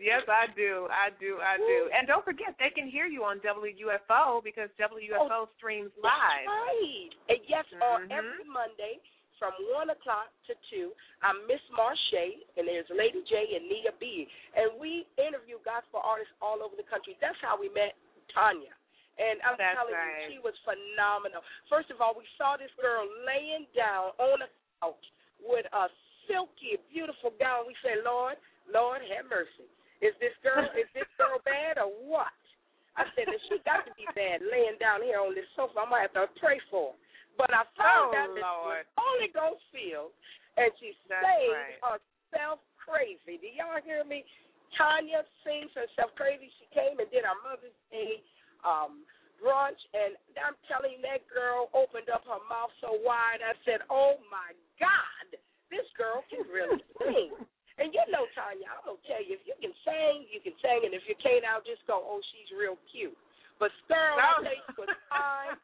[0.00, 0.88] Yes, I do.
[0.88, 1.36] I do.
[1.40, 1.88] I do.
[1.92, 6.44] And don't forget, they can hear you on WUFO because WUFO streams live.
[6.44, 7.10] That's right.
[7.28, 8.16] And yes, on Mhm.
[8.16, 9.00] every Monday
[9.36, 14.28] from one o'clock to two, I'm Miss Marche, and there's Lady J and Nia B,
[14.56, 17.16] and we interview gospel artists all over the country.
[17.20, 17.96] That's how we met
[18.32, 18.72] Tanya.
[19.16, 20.28] And I'm That's telling right.
[20.28, 21.40] you, she was phenomenal.
[21.72, 24.48] First of all, we saw this girl laying down on a
[24.84, 25.06] couch
[25.40, 25.88] with a
[26.28, 27.64] silky, beautiful gown.
[27.64, 28.36] We said, Lord,
[28.68, 29.64] Lord, have mercy.
[30.04, 32.36] Is this girl, is this girl bad or what?
[32.96, 35.84] I said that she got to be bad, laying down here on this sofa.
[35.84, 36.96] I might have to pray for her.
[37.36, 38.84] But I found Oh, out that Lord.
[38.84, 40.12] she was Holy Ghost filled,
[40.56, 41.78] and she That's sang right.
[41.84, 43.36] herself crazy.
[43.40, 44.24] Do y'all hear me?
[44.74, 46.48] Tanya sings herself crazy.
[46.60, 48.20] She came and did our Mother's Day
[48.64, 49.04] um,
[49.40, 53.40] brunch, and I'm telling you, that girl opened up her mouth so wide.
[53.44, 55.26] I said, "Oh my God,
[55.72, 57.32] this girl can really sing."
[57.76, 60.88] And you know, Tanya, I'm gonna tell you, if you can sing, you can sing,
[60.88, 63.16] and if you can't, I'll just go, "Oh, she's real cute."
[63.60, 65.56] But girl, I tell you was fine.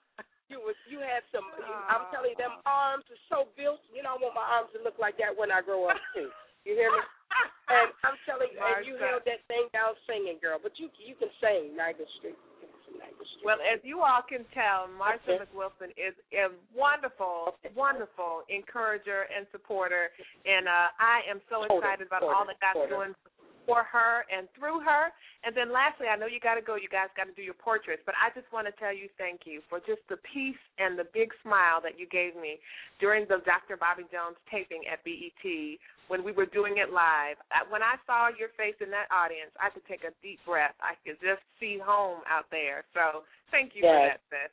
[0.48, 1.48] You was you had some.
[1.88, 3.82] I'm telling you, them arms are so built.
[3.90, 6.30] You know, I want my arms to look like that when I grow up too.
[6.66, 7.02] You hear me?
[7.72, 10.60] And I'm telling you, and you held that thing down singing, girl.
[10.60, 12.36] But you you can sing Niagara Street.
[12.60, 13.46] You can sing Niagara Street.
[13.48, 15.40] Well, as you all can tell, Marsha Okay.
[15.40, 20.12] McWilson is a wonderful, wonderful encourager and supporter,
[20.44, 23.16] and uh, I am so excited about all that God's doing
[23.66, 25.10] for her and through her.
[25.42, 26.78] And then lastly, I know you got to go.
[26.78, 29.42] You guys got to do your portraits, but I just want to tell you thank
[29.44, 32.62] you for just the peace and the big smile that you gave me
[33.02, 33.74] during the Dr.
[33.74, 35.44] Bobby Jones taping at BET
[36.06, 37.40] when we were doing it live.
[37.72, 40.76] When I saw your face in that audience, I could take a deep breath.
[40.82, 42.86] I could just see home out there.
[42.92, 44.52] So thank you for that, sis.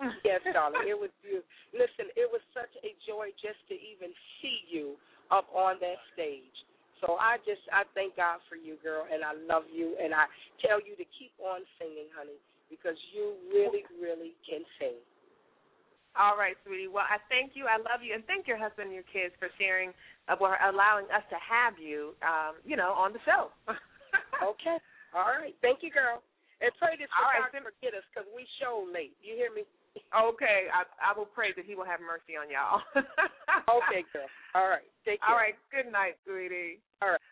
[0.24, 0.88] Yes, darling.
[0.88, 1.44] It was you.
[1.76, 4.96] Listen, it was such a joy just to even see you
[5.28, 6.56] up on that stage.
[7.00, 10.28] So I just I thank God for you, girl, and I love you, and I
[10.60, 12.36] tell you to keep on singing, honey,
[12.68, 15.00] because you really, really can sing.
[16.18, 16.90] All right, sweetie.
[16.90, 17.70] Well, I thank you.
[17.70, 19.94] I love you, and thank your husband and your kids for sharing,
[20.26, 23.54] uh, for allowing us to have you, um, you know, on the show.
[24.40, 24.78] Okay.
[25.14, 25.54] All right.
[25.60, 26.24] Thank you, girl.
[26.60, 29.16] And pray this All for right, God forget us because we show late.
[29.24, 29.64] You hear me?
[29.96, 32.82] Okay, I, I will pray that He will have mercy on y'all.
[33.70, 34.26] Okay, girl.
[34.54, 34.86] All right.
[35.06, 35.30] Take care.
[35.30, 35.54] All right.
[35.70, 36.82] Good night, sweetie.
[37.02, 37.22] All right.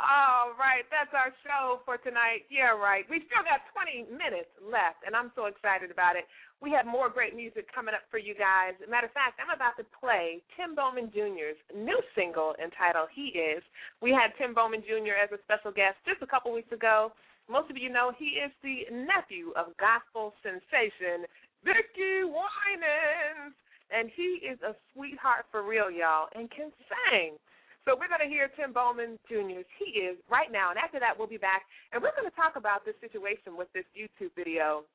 [0.00, 2.48] All right, that's our show for tonight.
[2.48, 3.04] Yeah, right.
[3.12, 6.24] We still got 20 minutes left, and I'm so excited about it.
[6.64, 8.72] We have more great music coming up for you guys.
[8.88, 13.60] Matter of fact, I'm about to play Tim Bowman Jr.'s new single entitled He Is.
[14.00, 15.18] We had Tim Bowman Jr.
[15.20, 17.12] as a special guest just a couple weeks ago.
[17.50, 21.28] Most of you know he is the nephew of gospel sensation
[21.66, 23.54] Vickie Winans,
[23.90, 27.38] and he is a sweetheart for real, y'all, and can sing.
[27.84, 31.18] So we're going to hear Tim Bowman Jr.'s He Is right now, and after that
[31.18, 34.86] we'll be back, and we're going to talk about this situation with this YouTube video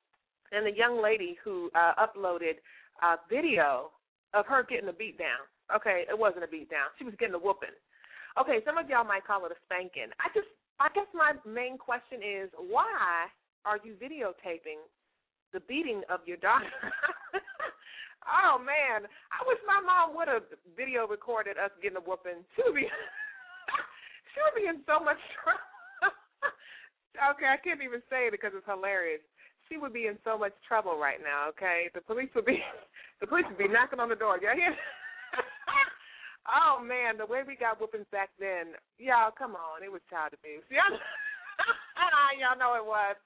[0.52, 2.64] and the young lady who uh, uploaded
[3.04, 3.92] a video
[4.34, 5.44] of her getting a beat down.
[5.76, 6.88] Okay, it wasn't a beat down.
[6.98, 7.76] She was getting a whooping.
[8.40, 10.16] Okay, some of y'all might call it a spanking.
[10.24, 10.48] I just,
[10.80, 13.28] I guess my main question is, why
[13.66, 14.80] are you videotaping
[15.54, 16.72] the beating of your daughter?
[18.28, 22.44] oh man, I wish my mom would have video recorded us getting a whooping.
[22.56, 22.88] She would be,
[24.34, 25.64] she would be in so much trouble.
[27.36, 29.24] okay, I can't even say it because it's hilarious.
[29.68, 31.52] She would be in so much trouble right now.
[31.52, 32.64] Okay, the police would be,
[33.20, 34.40] the police would be knocking on the door.
[34.40, 34.76] Y'all hear?
[36.48, 40.32] oh man, the way we got whoopings back then, y'all, come on, it was child
[40.32, 40.64] abuse.
[40.72, 40.96] Y'all,
[42.40, 43.18] y'all know it was.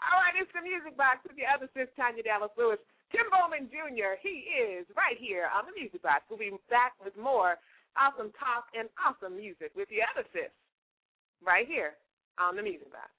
[0.00, 2.80] All right, it's the music box with your other sis, Tanya Dallas Lewis.
[3.12, 6.26] Tim Bowman Jr., he is right here on the music box.
[6.26, 7.56] We'll be back with more
[7.94, 10.50] awesome talk and awesome music with your other sis
[11.46, 11.94] right here
[12.38, 13.10] on the music box.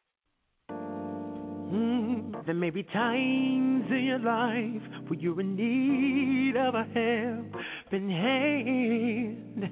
[1.72, 8.10] Mm, there may be times in your life where you're in need of a helping
[8.10, 9.64] hand,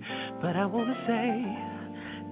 [0.42, 1.73] but I want to say,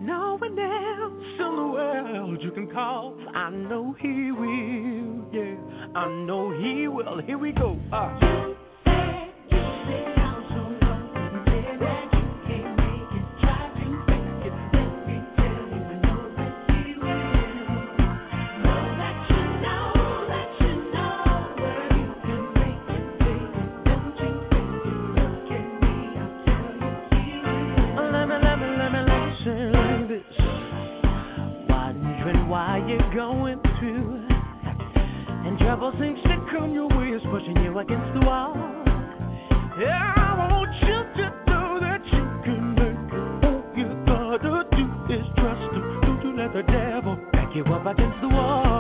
[0.02, 3.16] no one else in the world you can call.
[3.34, 5.56] I know He will, yeah,
[5.96, 7.22] I know He will.
[7.22, 7.80] Here we go.
[7.94, 8.52] Uh.
[35.92, 38.56] Trouble seems to come your way is pushing you against the wall.
[39.80, 44.10] Yeah, I want you to know that you can make it.
[44.10, 46.02] All you gotta do is trust him.
[46.02, 48.71] Don't you let the devil back you up against the wall.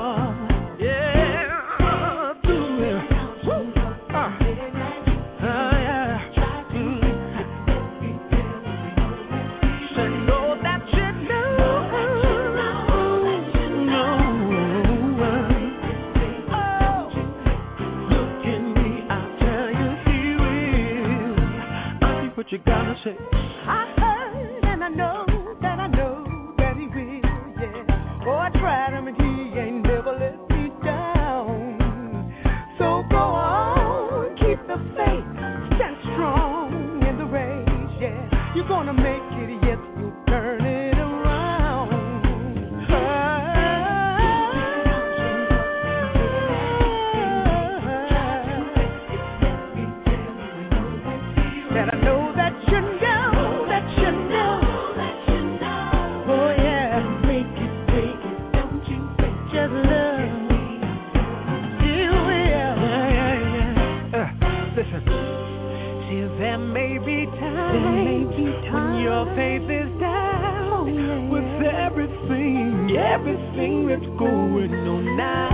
[66.51, 75.15] There may be times when your faith is down with everything, everything that's going on
[75.15, 75.47] now.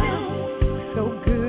[0.95, 1.46] So good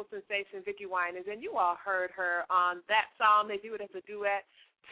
[0.00, 3.48] gospel sensation Vickie Winans, and you all heard her on that song.
[3.48, 4.44] They do it as a duet.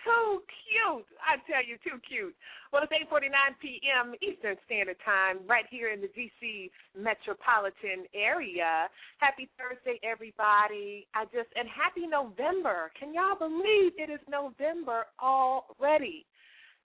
[0.05, 1.09] Too cute.
[1.19, 2.35] I tell you, too cute.
[2.73, 4.15] Well, it's 8.49 p.m.
[4.23, 6.71] Eastern Standard Time right here in the D.C.
[6.95, 8.87] metropolitan area.
[9.19, 11.09] Happy Thursday, everybody.
[11.19, 12.93] I just, and happy November.
[12.95, 16.25] Can y'all believe it is November already?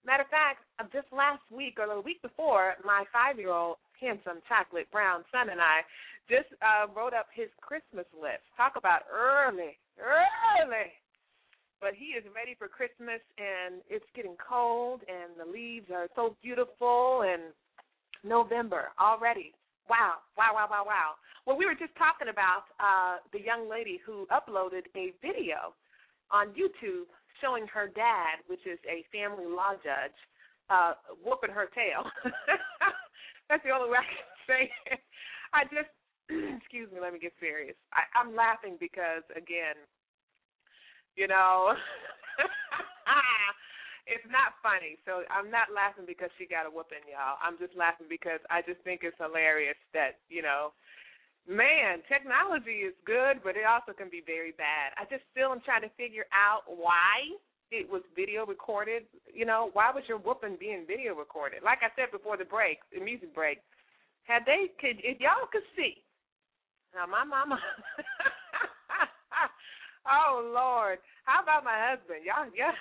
[0.02, 5.24] Matter of fact, just last week or the week before, my five-year-old handsome chocolate brown
[5.30, 5.80] son and I
[6.28, 8.44] just uh, wrote up his Christmas list.
[8.56, 10.92] Talk about early, early.
[11.80, 16.36] But he is ready for Christmas, and it's getting cold, and the leaves are so
[16.42, 17.52] beautiful, and
[18.24, 19.52] November already.
[19.88, 21.10] Wow, wow, wow, wow, wow.
[21.44, 25.76] Well, we were just talking about uh, the young lady who uploaded a video
[26.32, 27.12] on YouTube
[27.44, 30.16] showing her dad, which is a family law judge,
[30.70, 32.08] uh, whooping her tail.
[33.48, 35.00] That's the only way I can say it.
[35.52, 35.92] I just,
[36.58, 37.76] excuse me, let me get serious.
[37.92, 39.76] I, I'm laughing because, again,
[41.16, 41.72] you know,
[44.06, 44.96] it's not funny.
[45.04, 47.40] So I'm not laughing because she got a whooping, y'all.
[47.40, 50.72] I'm just laughing because I just think it's hilarious that, you know,
[51.48, 54.92] man, technology is good, but it also can be very bad.
[54.96, 57.32] I just still am trying to figure out why
[57.72, 59.04] it was video recorded.
[59.32, 61.64] You know, why was your whooping being video recorded?
[61.64, 63.60] Like I said before the break, the music break,
[64.24, 66.03] had they could if y'all could see.
[66.94, 67.58] Now my mama
[70.06, 70.98] Oh Lord.
[71.24, 72.28] How about my husband?
[72.28, 72.76] Y'all yeah.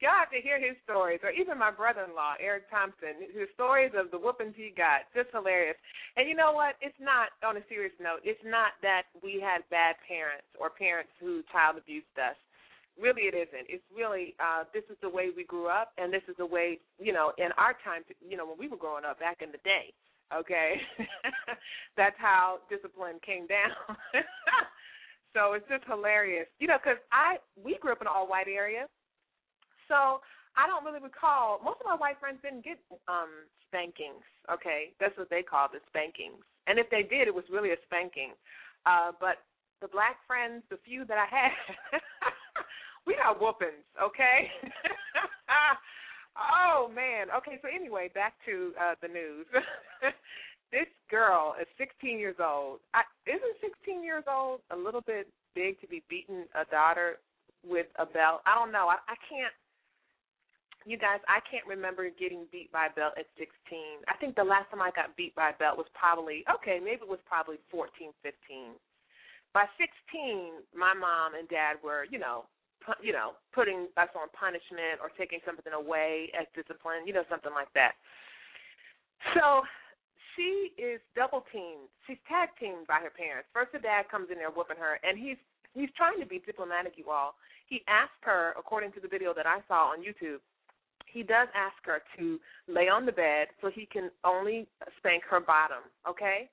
[0.00, 4.12] y'all have to hear his stories, or even my brother-in-law Eric Thompson, his stories of
[4.12, 5.78] the whoopings he got, just hilarious.
[6.16, 6.76] And you know what?
[6.84, 8.20] It's not on a serious note.
[8.20, 12.36] It's not that we had bad parents or parents who child abused us.
[13.00, 13.72] Really, it isn't.
[13.72, 16.76] It's really uh, this is the way we grew up, and this is the way
[17.00, 18.04] you know in our time.
[18.20, 19.96] You know when we were growing up back in the day.
[20.30, 20.80] Okay,
[21.96, 23.72] that's how discipline came down.
[25.34, 28.48] so it's just hilarious, you know, because I we grew up in an all white
[28.48, 28.86] area,
[29.88, 30.20] so
[30.56, 31.60] I don't really recall.
[31.64, 34.24] Most of my white friends didn't get um spankings.
[34.50, 36.40] Okay, that's what they called it, spankings.
[36.66, 38.32] And if they did, it was really a spanking.
[38.86, 39.44] Uh, but
[39.80, 41.52] the black friends, the few that I had,
[43.06, 43.84] we got whoopings.
[44.00, 44.48] Okay.
[46.36, 47.28] Oh man.
[47.36, 49.46] Okay, so anyway, back to uh the news.
[50.72, 52.80] this girl is 16 years old.
[52.94, 57.20] I, isn't 16 years old a little bit big to be beating a daughter
[57.60, 58.40] with a belt?
[58.48, 58.88] I don't know.
[58.88, 59.52] I, I can't.
[60.82, 63.46] You guys, I can't remember getting beat by a belt at 16.
[64.10, 66.82] I think the last time I got beat by a belt was probably okay.
[66.82, 68.74] Maybe it was probably 14, 15.
[69.54, 72.50] By 16, my mom and dad were, you know,
[73.02, 77.52] you know, putting us on punishment or taking something away as discipline, you know, something
[77.54, 77.94] like that.
[79.34, 79.62] So
[80.34, 81.88] she is double teamed.
[82.06, 83.48] She's tag teamed by her parents.
[83.52, 85.38] First, the dad comes in there whooping her, and he's
[85.74, 86.94] he's trying to be diplomatic.
[86.96, 87.34] You all.
[87.68, 90.44] He asked her, according to the video that I saw on YouTube,
[91.06, 94.66] he does ask her to lay on the bed so he can only
[94.98, 95.84] spank her bottom.
[96.08, 96.48] Okay.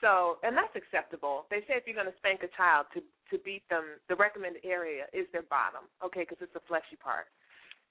[0.00, 1.44] So, and that's acceptable.
[1.50, 4.62] They say if you're going to spank a child to to beat them, the recommended
[4.64, 7.26] area is their bottom, okay, because it's a fleshy part.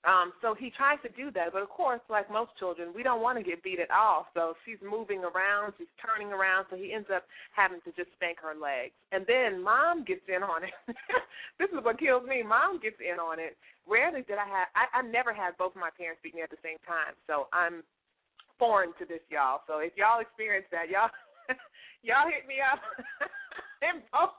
[0.07, 3.19] Um, so he tries to do that, but of course, like most children, we don't
[3.19, 4.31] want to get beat at all.
[4.31, 8.39] So she's moving around, she's turning around, so he ends up having to just spank
[8.39, 8.95] her legs.
[9.11, 10.71] And then mom gets in on it.
[11.59, 12.47] this is what kills me.
[12.47, 13.59] Mom gets in on it.
[13.83, 14.71] Rarely did I have.
[14.71, 17.51] I, I never had both of my parents beat me at the same time, so
[17.51, 17.83] I'm
[18.55, 19.67] foreign to this, y'all.
[19.67, 21.11] So if y'all experience that, y'all
[22.07, 22.79] y'all hit me up.
[23.83, 24.31] and both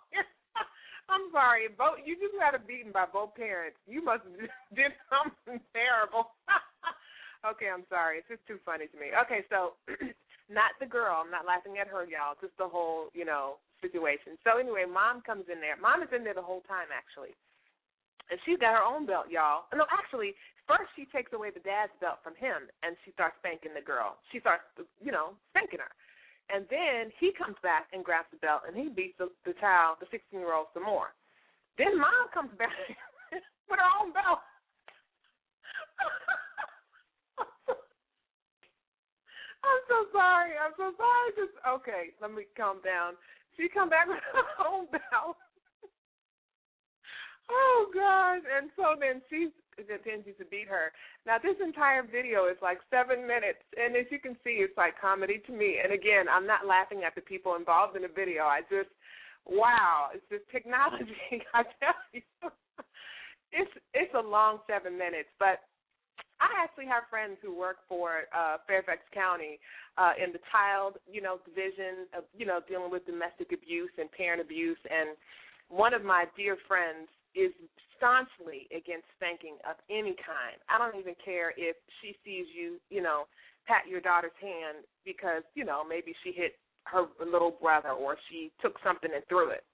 [1.11, 3.77] I'm sorry, both you just got a beaten by both parents.
[3.91, 4.39] You must have
[4.79, 6.31] did something terrible.
[7.51, 8.23] okay, I'm sorry.
[8.23, 9.11] It's just too funny to me.
[9.27, 9.75] Okay, so
[10.49, 11.19] not the girl.
[11.19, 12.39] I'm not laughing at her, y'all.
[12.39, 14.39] Just the whole, you know, situation.
[14.47, 15.75] So anyway, mom comes in there.
[15.77, 17.35] Mom is in there the whole time, actually,
[18.31, 19.67] and she's got her own belt, y'all.
[19.75, 20.39] No, actually,
[20.71, 24.23] first she takes away the dad's belt from him, and she starts spanking the girl.
[24.31, 24.65] She starts,
[25.03, 25.93] you know, spanking her.
[26.51, 29.98] And then he comes back and grabs the belt and he beats the, the child,
[30.01, 31.14] the 16 year old, some more.
[31.78, 32.74] Then mom comes back
[33.32, 34.42] with her own belt.
[39.62, 40.59] I'm so sorry.
[40.59, 41.28] I'm so sorry.
[41.36, 42.11] Just okay.
[42.20, 43.14] Let me calm down.
[43.57, 45.36] She come back with her own belt.
[47.51, 48.42] oh God!
[48.48, 49.53] And so then she's
[49.87, 50.93] continues to beat her.
[51.26, 55.01] Now this entire video is like seven minutes, and as you can see, it's like
[55.01, 55.78] comedy to me.
[55.83, 58.45] And again, I'm not laughing at the people involved in the video.
[58.45, 58.91] I just,
[59.47, 61.16] wow, it's just technology.
[61.55, 62.22] I tell you,
[63.53, 65.61] it's it's a long seven minutes, but.
[66.41, 69.61] I actually have friends who work for uh, Fairfax County
[70.01, 74.11] uh, in the child, you know, division of, you know, dealing with domestic abuse and
[74.12, 74.81] parent abuse.
[74.89, 75.20] And
[75.68, 77.53] one of my dear friends is
[77.97, 80.57] staunchly against spanking of any kind.
[80.68, 83.28] I don't even care if she sees you, you know,
[83.66, 88.51] pat your daughter's hand because, you know, maybe she hit her little brother or she
[88.62, 89.64] took something and threw it.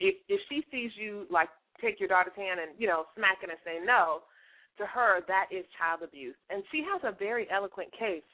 [0.00, 1.48] If if she sees you like
[1.80, 4.26] take your daughter's hand and, you know, smack it and say no,
[4.78, 6.36] to her that is child abuse.
[6.50, 8.26] And she has a very eloquent case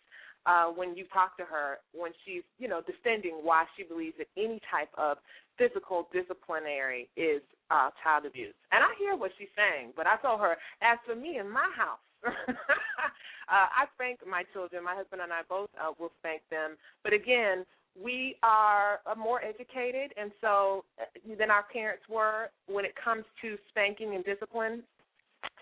[0.49, 4.28] uh, when you talk to her when she's, you know, defending why she believes that
[4.36, 5.18] any type of
[5.59, 8.55] physical disciplinary is uh, child abuse.
[8.72, 11.68] And I hear what she's saying, but I told her, as for me in my
[11.76, 14.82] house, uh, I spank my children.
[14.82, 16.76] My husband and I both uh, will spank them.
[17.05, 17.66] But again,
[18.01, 21.05] we are uh, more educated, and so uh,
[21.38, 24.82] than our parents were when it comes to spanking and discipline.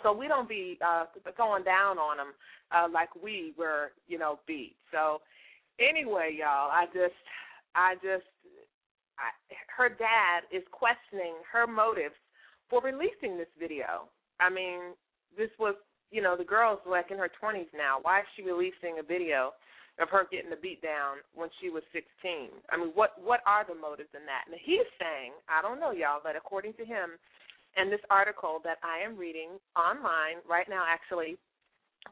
[0.03, 1.05] So we don't be uh,
[1.37, 2.32] going down on them
[2.70, 4.76] uh, like we were, you know, beat.
[4.93, 5.20] So
[5.80, 7.16] anyway, y'all, I just,
[7.74, 8.24] I just
[9.18, 9.32] I,
[9.76, 12.16] her dad is questioning her motives
[12.68, 14.09] for releasing this video.
[14.41, 14.93] I mean,
[15.37, 15.74] this was,
[16.11, 17.99] you know, the girl's like in her 20s now.
[18.03, 19.53] Why is she releasing a video
[19.99, 22.53] of her getting the beat down when she was 16?
[22.70, 24.45] I mean, what what are the motives in that?
[24.47, 27.16] And he's saying, I don't know, y'all, but according to him,
[27.77, 31.37] and this article that I am reading online right now, actually,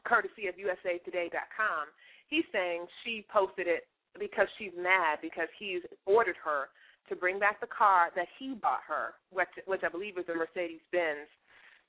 [0.05, 1.89] courtesy of USAToday.com,
[2.27, 3.87] he's saying she posted it
[4.19, 6.69] because she's mad because he's ordered her
[7.09, 10.35] to bring back the car that he bought her, which, which I believe is a
[10.35, 11.29] Mercedes Benz.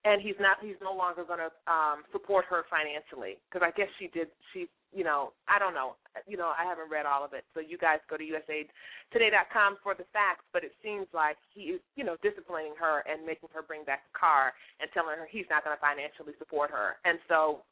[0.04, 3.88] and he's not he's no longer going to um support her financially because I guess
[3.98, 5.96] she did she you know I don't know.
[6.26, 7.44] You know I haven't read all of it.
[7.54, 11.80] So you guys go to usatoday.com for the facts but it seems like he is
[11.94, 15.48] you know disciplining her and making her bring back the car and telling her he's
[15.50, 16.96] not going to financially support her.
[17.04, 17.62] And so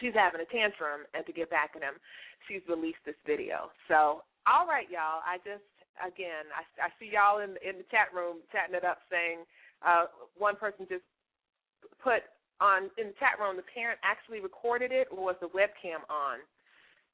[0.00, 1.94] she's having a tantrum and to get back at him
[2.48, 3.70] she's released this video.
[3.88, 5.22] So all right y'all.
[5.22, 5.66] I just
[6.00, 9.46] again I I see y'all in in the chat room chatting it up saying
[9.82, 10.06] uh
[10.38, 11.06] one person just
[12.02, 12.22] put
[12.62, 16.38] on in the chat room the parent actually recorded it or was the webcam on.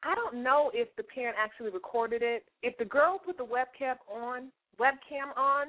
[0.04, 2.44] I don't know if the parent actually recorded it.
[2.62, 5.68] If the girl put the webcam on, webcam on,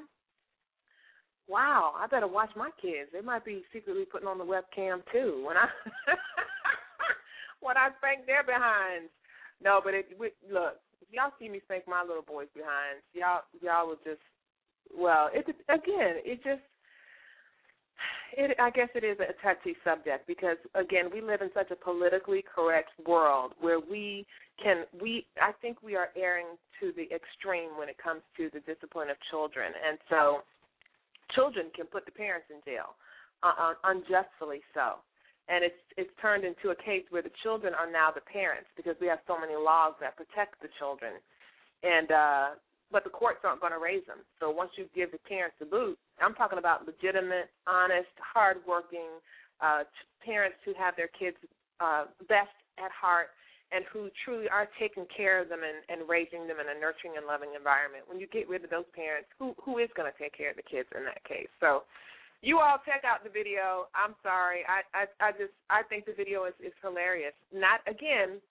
[1.48, 3.10] wow, I better watch my kids.
[3.12, 5.66] They might be secretly putting on the webcam too when I
[7.60, 9.10] when I spank their behinds.
[9.62, 13.88] No, but it look, if y'all see me spank my little boys behinds, y'all y'all
[13.88, 14.22] will just
[14.94, 16.62] well, it again, it just
[18.36, 21.76] it, I guess it is a touchy subject because again, we live in such a
[21.76, 24.26] politically correct world where we
[24.62, 26.46] can we I think we are erring
[26.80, 30.42] to the extreme when it comes to the discipline of children, and so
[31.34, 32.96] children can put the parents in jail,
[33.42, 35.00] uh, unjustly so.
[35.48, 38.94] And it's it's turned into a case where the children are now the parents because
[39.00, 41.14] we have so many laws that protect the children,
[41.82, 42.46] and uh,
[42.92, 44.18] but the courts aren't going to raise them.
[44.40, 49.22] So once you give the parents the boot, I'm talking about legitimate, honest, hardworking
[49.60, 49.84] uh,
[50.24, 51.36] parents who have their kids
[51.80, 53.28] uh, best at heart
[53.72, 57.14] and who truly are taking care of them and, and raising them in a nurturing
[57.16, 58.02] and loving environment.
[58.10, 60.58] When you get rid of those parents, who who is going to take care of
[60.58, 61.50] the kids in that case?
[61.62, 61.86] So
[62.42, 63.86] you all check out the video.
[63.94, 64.66] I'm sorry.
[64.66, 67.36] I I, I just I think the video is, is hilarious.
[67.54, 68.42] Not again,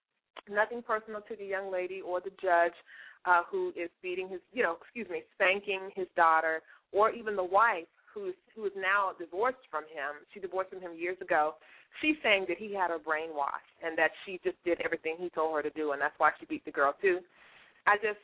[0.47, 2.75] nothing personal to the young lady or the judge
[3.25, 6.61] uh, who is beating his, you know, excuse me, spanking his daughter,
[6.91, 10.25] or even the wife who's who is now divorced from him.
[10.33, 11.55] She divorced from him years ago.
[12.01, 15.55] She's saying that he had her brainwashed and that she just did everything he told
[15.55, 17.19] her to do, and that's why she beat the girl too.
[17.87, 18.21] I just,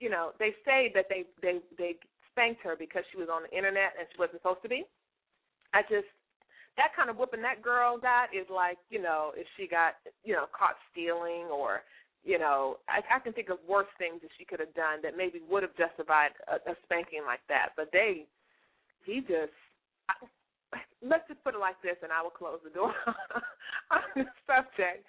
[0.00, 1.96] you know, they say that they they they
[2.30, 4.84] spanked her because she was on the internet and she wasn't supposed to be.
[5.74, 6.08] I just
[6.76, 10.32] that kind of whooping that girl got is like, you know, if she got, you
[10.32, 11.84] know, caught stealing or
[12.24, 15.18] you know, I, I can think of worse things that she could have done that
[15.18, 17.74] maybe would have justified a, a spanking like that.
[17.76, 18.26] But they,
[19.04, 19.54] he just,
[20.06, 20.14] I,
[21.02, 22.94] let's just put it like this, and I will close the door
[23.94, 25.02] on this subject.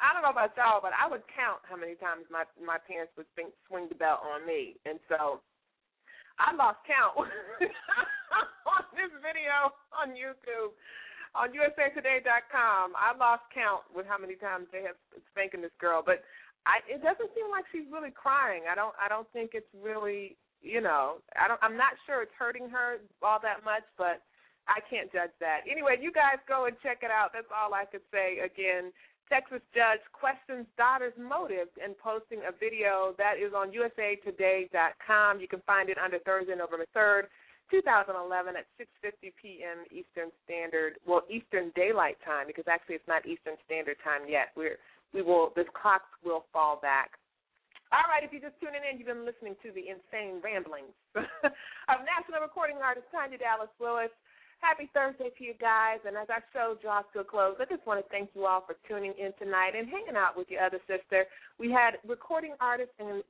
[0.00, 3.12] I don't know about y'all, but I would count how many times my my parents
[3.20, 5.44] would think, swing the belt on me, and so
[6.40, 10.72] I lost count on this video on YouTube
[11.34, 12.96] on USAToday.com.
[12.96, 14.98] I lost count with how many times they have
[15.30, 16.24] spanking this girl, but
[16.66, 18.68] I it doesn't seem like she's really crying.
[18.70, 22.36] I don't I don't think it's really you know I don't I'm not sure it's
[22.38, 24.22] hurting her all that much, but
[24.68, 25.64] I can't judge that.
[25.70, 27.32] Anyway, you guys go and check it out.
[27.32, 28.38] That's all I could say.
[28.44, 28.92] Again,
[29.30, 35.40] Texas judge questions daughter's motives in posting a video that is on USAToday.com.
[35.40, 37.26] You can find it under Thursday, November third.
[37.70, 39.86] 2011 at 6:50 p.m.
[39.94, 44.50] Eastern Standard, well Eastern Daylight Time because actually it's not Eastern Standard Time yet.
[44.56, 44.78] We're
[45.12, 47.16] we will this clock will fall back.
[47.90, 51.96] All right, if you're just tuning in, you've been listening to the insane ramblings of
[52.06, 54.14] national recording artist Tanya Dallas Lewis.
[54.62, 57.82] Happy Thursday to you guys, and as our show draws to a close, I just
[57.88, 60.78] want to thank you all for tuning in tonight and hanging out with your other
[60.86, 61.24] sister.
[61.58, 63.24] We had recording artist and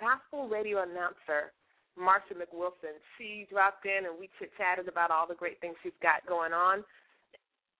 [0.00, 1.52] gospel radio announcer
[1.94, 2.98] Marsha McWilson.
[3.14, 6.52] She dropped in and we chit chatted about all the great things she's got going
[6.52, 6.82] on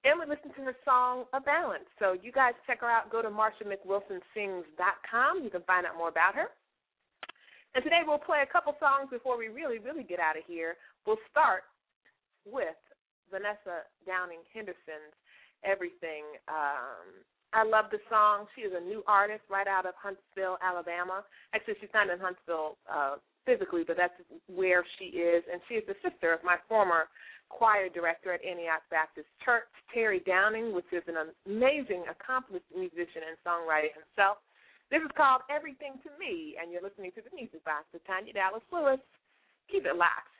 [0.04, 1.88] and we listened to her song A Balance.
[1.98, 3.10] So you guys check her out.
[3.10, 5.42] Go to MarshaMcWilsonSings.com.
[5.42, 6.48] You can find out more about her.
[7.74, 10.76] And today we'll play a couple songs before we really, really get out of here.
[11.06, 11.62] We'll start
[12.44, 12.76] with
[13.32, 15.16] Vanessa Downing Henderson's
[15.64, 16.24] Everything.
[16.46, 17.24] Um,
[17.56, 18.44] I love the song.
[18.54, 21.24] She is a new artist right out of Huntsville, Alabama.
[21.54, 24.12] Actually, she's not in Huntsville uh, physically, but that's
[24.46, 25.42] where she is.
[25.50, 27.08] And she is the sister of my former
[27.48, 31.16] choir director at Antioch Baptist Church, Terry Downing, which is an
[31.46, 34.38] amazing, accomplished musician and songwriter himself.
[34.90, 38.32] This is called Everything to Me, and you're listening to the Music Box with Tanya
[38.32, 39.00] Dallas Lewis.
[39.70, 40.34] Keep it locked.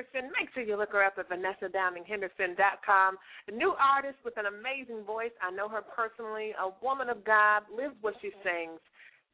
[0.00, 0.32] Henderson.
[0.38, 3.18] Make sure you look her up at VanessaDowningHenderson.com.
[3.48, 5.32] A new artist with an amazing voice.
[5.42, 6.52] I know her personally.
[6.56, 8.80] A woman of God, lives what she sings.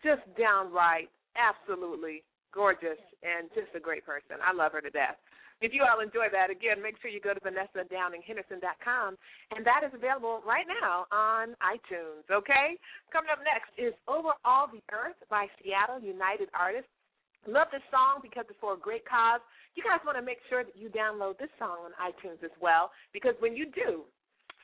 [0.03, 4.41] Just downright, absolutely gorgeous, and just a great person.
[4.43, 5.17] I love her to death.
[5.65, 9.17] If you all enjoy that, again, make sure you go to VanessaDowningHenderson.com,
[9.57, 12.77] and that is available right now on iTunes, okay?
[13.09, 16.93] Coming up next is Over All the Earth by Seattle United Artists.
[17.47, 19.41] Love this song because it's for a great cause.
[19.75, 22.91] You guys want to make sure that you download this song on iTunes as well,
[23.13, 24.03] because when you do,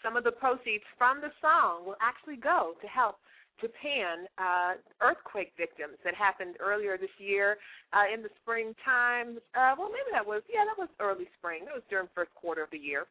[0.02, 3.22] some of the proceeds from the song will actually go to help
[3.60, 7.58] Japan uh, earthquake victims that happened earlier this year
[7.92, 9.38] uh, in the springtime.
[9.54, 11.64] Uh, well, maybe that was yeah, that was early spring.
[11.66, 13.06] That was during first quarter of the year.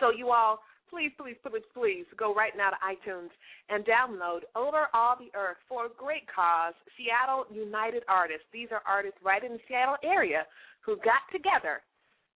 [0.00, 0.60] So you all,
[0.92, 3.32] please, please, please, please go right now to iTunes
[3.72, 6.76] and download "Over All the Earth" for a great cause.
[7.00, 8.44] Seattle United Artists.
[8.52, 10.44] These are artists right in the Seattle area
[10.84, 11.80] who got together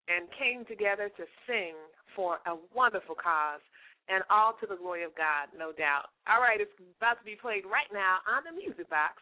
[0.09, 1.77] and came together to sing
[2.17, 3.61] for a wonderful cause
[4.09, 6.15] and all to the glory of God, no doubt.
[6.25, 9.21] All right, it's about to be played right now on the music box.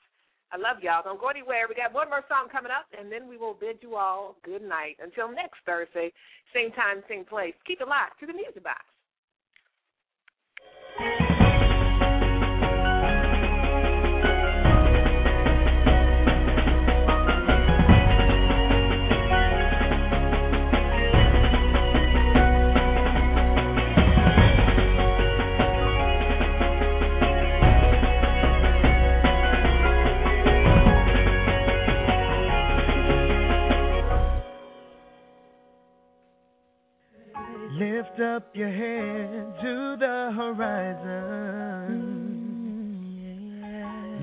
[0.53, 1.03] I love y'all.
[1.03, 1.67] Don't go anywhere.
[1.67, 4.63] We got one more song coming up, and then we will bid you all good
[4.63, 5.01] night.
[5.03, 6.15] Until next Thursday,
[6.55, 7.59] same time, same place.
[7.67, 8.87] Keep it locked to the music box.
[37.95, 42.01] Lift up your head to the horizon.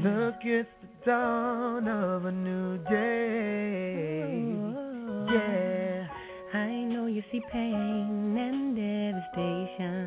[0.03, 4.43] Look, it's the dawn of a new day.
[5.33, 6.07] Yeah.
[6.53, 10.03] I know you see pain and devastation.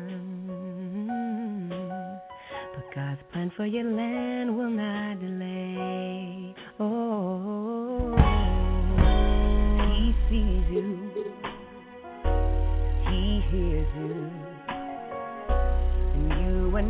[2.75, 6.53] But God's plan for your land will not delay.
[6.79, 7.54] Oh,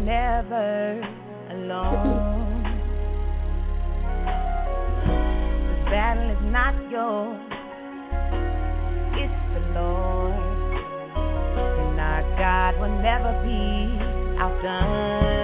[0.04, 1.02] never
[1.52, 2.64] alone.
[5.68, 7.40] The battle is not yours,
[9.14, 10.34] it's the Lord.
[11.16, 15.35] And our God will never be outdone.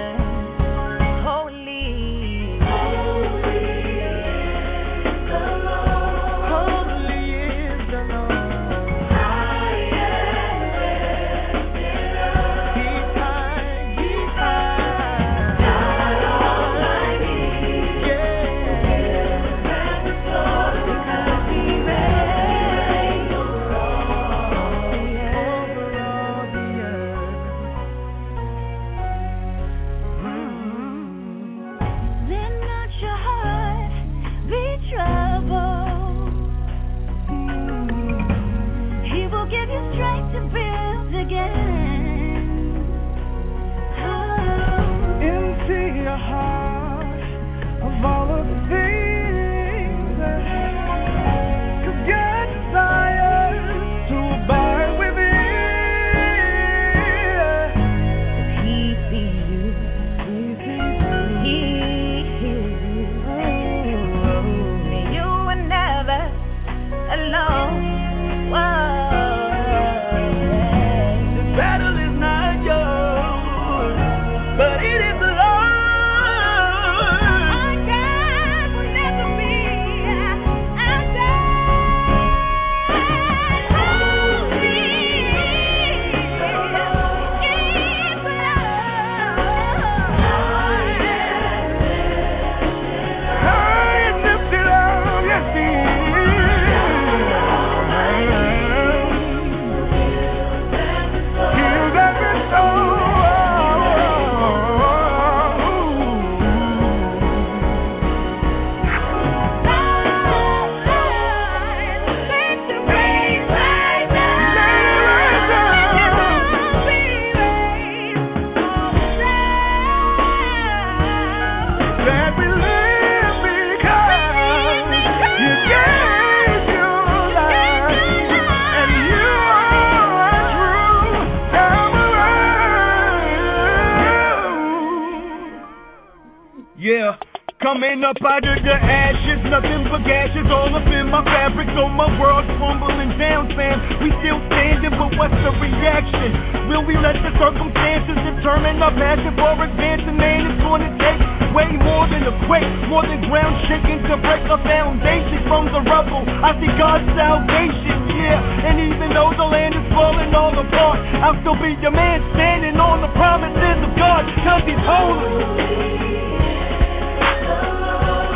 [147.62, 150.16] Circumstances determine our passion for advancing?
[150.18, 151.22] Man, it's gonna take
[151.54, 155.78] way more than a quake, more than ground shaking to break a foundation from the
[155.86, 156.26] rubble.
[156.26, 158.66] I see God's salvation, yeah.
[158.66, 162.76] And even though the land is falling all apart, I'll still be your man standing
[162.82, 165.30] on the promises of God, cause He's holy.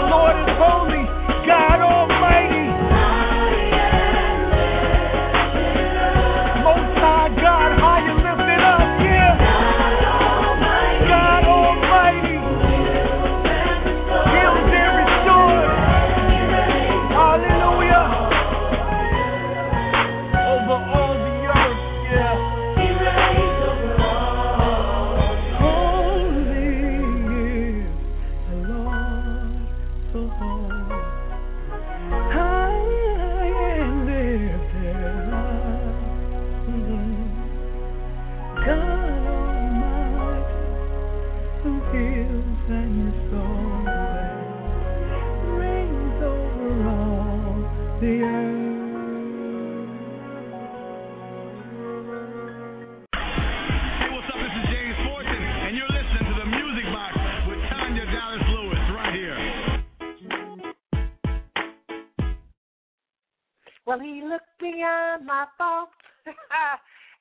[0.07, 0.96] Lord is holy,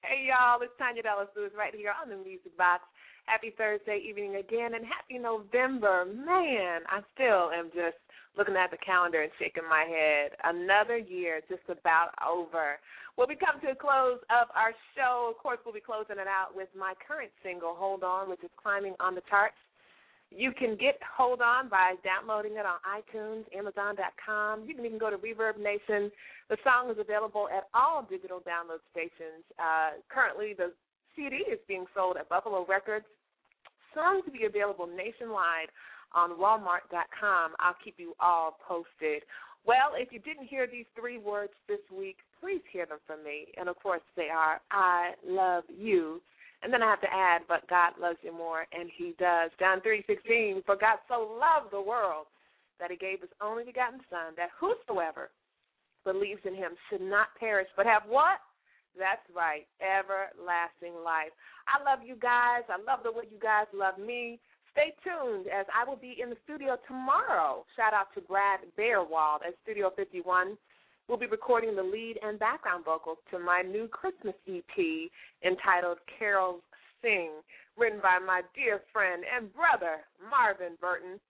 [0.06, 2.86] hey, y'all, it's Tanya Dallas Lewis right here on the Music Box.
[3.26, 6.06] Happy Thursday evening again, and happy November.
[6.06, 7.98] Man, I still am just
[8.38, 10.38] looking at the calendar and shaking my head.
[10.46, 12.78] Another year just about over.
[13.18, 15.34] Well, we come to a close of our show.
[15.34, 18.54] Of course, we'll be closing it out with my current single, Hold On, which is
[18.62, 19.58] climbing on the charts.
[20.36, 24.66] You can get Hold On by downloading it on iTunes, Amazon.com.
[24.68, 26.12] You can even go to Reverb Nation.
[26.50, 29.48] The song is available at all digital download stations.
[29.58, 30.74] Uh, currently, the
[31.16, 33.06] CD is being sold at Buffalo Records.
[33.94, 35.72] Soon to be available nationwide
[36.14, 37.52] on Walmart.com.
[37.60, 39.24] I'll keep you all posted.
[39.66, 43.48] Well, if you didn't hear these three words this week, please hear them from me.
[43.58, 46.22] And of course, they are I love you.
[46.66, 49.54] And then I have to add, but God loves you more, and He does.
[49.62, 50.66] John three sixteen.
[50.66, 52.26] For God so loved the world
[52.82, 55.30] that He gave His only begotten Son, that whosoever
[56.04, 58.42] believes in Him should not perish, but have what?
[58.98, 61.30] That's right, everlasting life.
[61.70, 62.66] I love you guys.
[62.66, 64.40] I love the way you guys love me.
[64.74, 67.62] Stay tuned as I will be in the studio tomorrow.
[67.78, 70.58] Shout out to Brad Bearwald at Studio 51.
[71.08, 74.74] We'll be recording the lead and background vocals to my new Christmas EP
[75.46, 76.62] entitled Carols
[77.02, 77.30] Sing,
[77.78, 81.22] written by my dear friend and brother, Marvin Burton.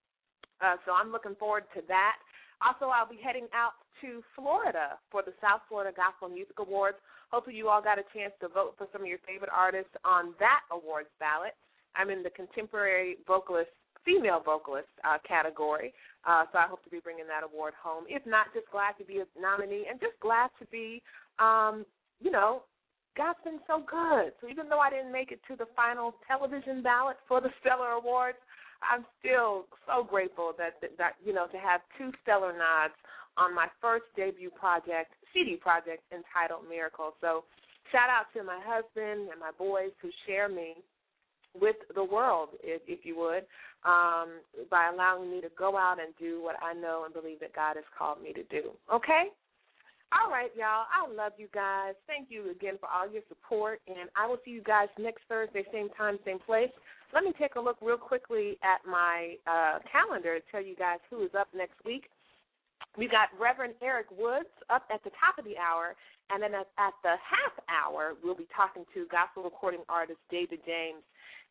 [0.64, 2.16] Uh, so I'm looking forward to that.
[2.64, 6.96] Also, I'll be heading out to Florida for the South Florida Gospel Music Awards.
[7.28, 10.32] Hopefully, you all got a chance to vote for some of your favorite artists on
[10.40, 11.52] that awards ballot.
[11.92, 15.92] I'm in the contemporary vocalist, female vocalist uh, category,
[16.24, 18.04] uh, so I hope to be bringing that award home.
[18.08, 21.02] If not, just glad to be a nominee and just glad to be,
[21.38, 21.84] um,
[22.22, 22.62] you know,
[23.16, 24.32] God's been so good.
[24.40, 27.98] So even though I didn't make it to the final television ballot for the Stellar
[27.98, 28.38] Awards,
[28.84, 32.94] I'm still so grateful that, that, that you know to have two stellar nods
[33.36, 37.16] on my first debut project, CD project entitled Miracle.
[37.20, 37.44] So
[37.92, 40.76] shout out to my husband and my boys who share me
[41.60, 43.44] with the world, if, if you would,
[43.84, 47.54] um, by allowing me to go out and do what I know and believe that
[47.54, 48.70] God has called me to do.
[48.92, 49.30] Okay?
[50.14, 50.86] All right, y'all.
[50.86, 51.94] I love you guys.
[52.06, 55.64] Thank you again for all your support, and I will see you guys next Thursday,
[55.72, 56.70] same time, same place.
[57.12, 60.98] Let me take a look real quickly at my uh, calendar to tell you guys
[61.10, 62.06] who is up next week.
[62.96, 65.94] We got Reverend Eric Woods up at the top of the hour,
[66.30, 70.60] and then at, at the half hour, we'll be talking to gospel recording artist David
[70.66, 71.02] James.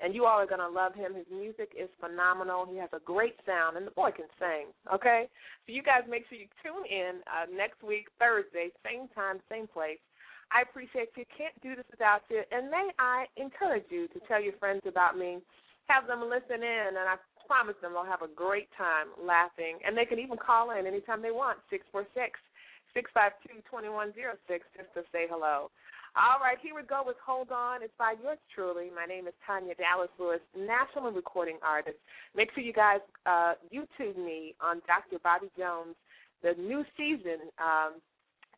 [0.03, 1.15] And you all are going to love him.
[1.15, 2.67] His music is phenomenal.
[2.67, 5.31] He has a great sound, and the boy can sing, okay?
[5.65, 9.67] So you guys make sure you tune in uh, next week, Thursday, same time, same
[9.71, 10.03] place.
[10.51, 11.23] I appreciate you.
[11.31, 12.43] Can't do this without you.
[12.51, 15.39] And may I encourage you to tell your friends about me.
[15.87, 17.15] Have them listen in, and I
[17.47, 19.79] promise them they'll have a great time laughing.
[19.85, 22.35] And they can even call in anytime they want, 646
[22.95, 25.69] 652 2106, just to say hello.
[26.15, 27.83] All right, here we go with Hold On.
[27.83, 28.87] It's by yours truly.
[28.87, 31.97] My name is Tanya Dallas Lewis, national recording artist.
[32.33, 35.19] Make sure you guys uh, YouTube me on Dr.
[35.21, 35.99] Bobby Jones.
[36.41, 37.99] The new season um,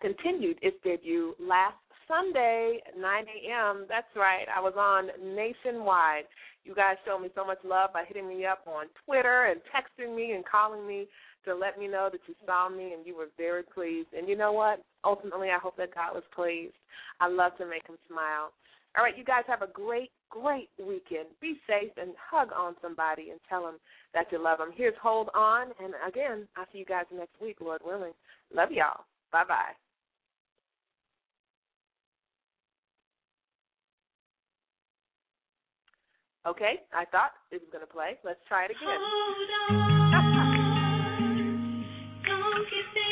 [0.05, 3.85] continued its debut last Sunday, 9 a.m.
[3.89, 4.45] That's right.
[4.55, 6.29] I was on nationwide.
[6.63, 10.15] You guys showed me so much love by hitting me up on Twitter and texting
[10.15, 11.07] me and calling me
[11.47, 14.09] to let me know that you saw me and you were very pleased.
[14.15, 14.83] And you know what?
[15.03, 16.75] Ultimately, I hope that God was pleased.
[17.19, 18.51] I love to make him smile.
[18.97, 21.27] All right, you guys have a great, great weekend.
[21.39, 23.77] Be safe and hug on somebody and tell them
[24.13, 24.71] that you love them.
[24.75, 25.67] Here's Hold On.
[25.83, 28.13] And again, I'll see you guys next week, Lord willing.
[28.53, 29.05] Love y'all.
[29.31, 29.75] Bye bye.
[36.47, 38.17] Okay, I thought it was going to play.
[38.23, 40.23] Let's try it again.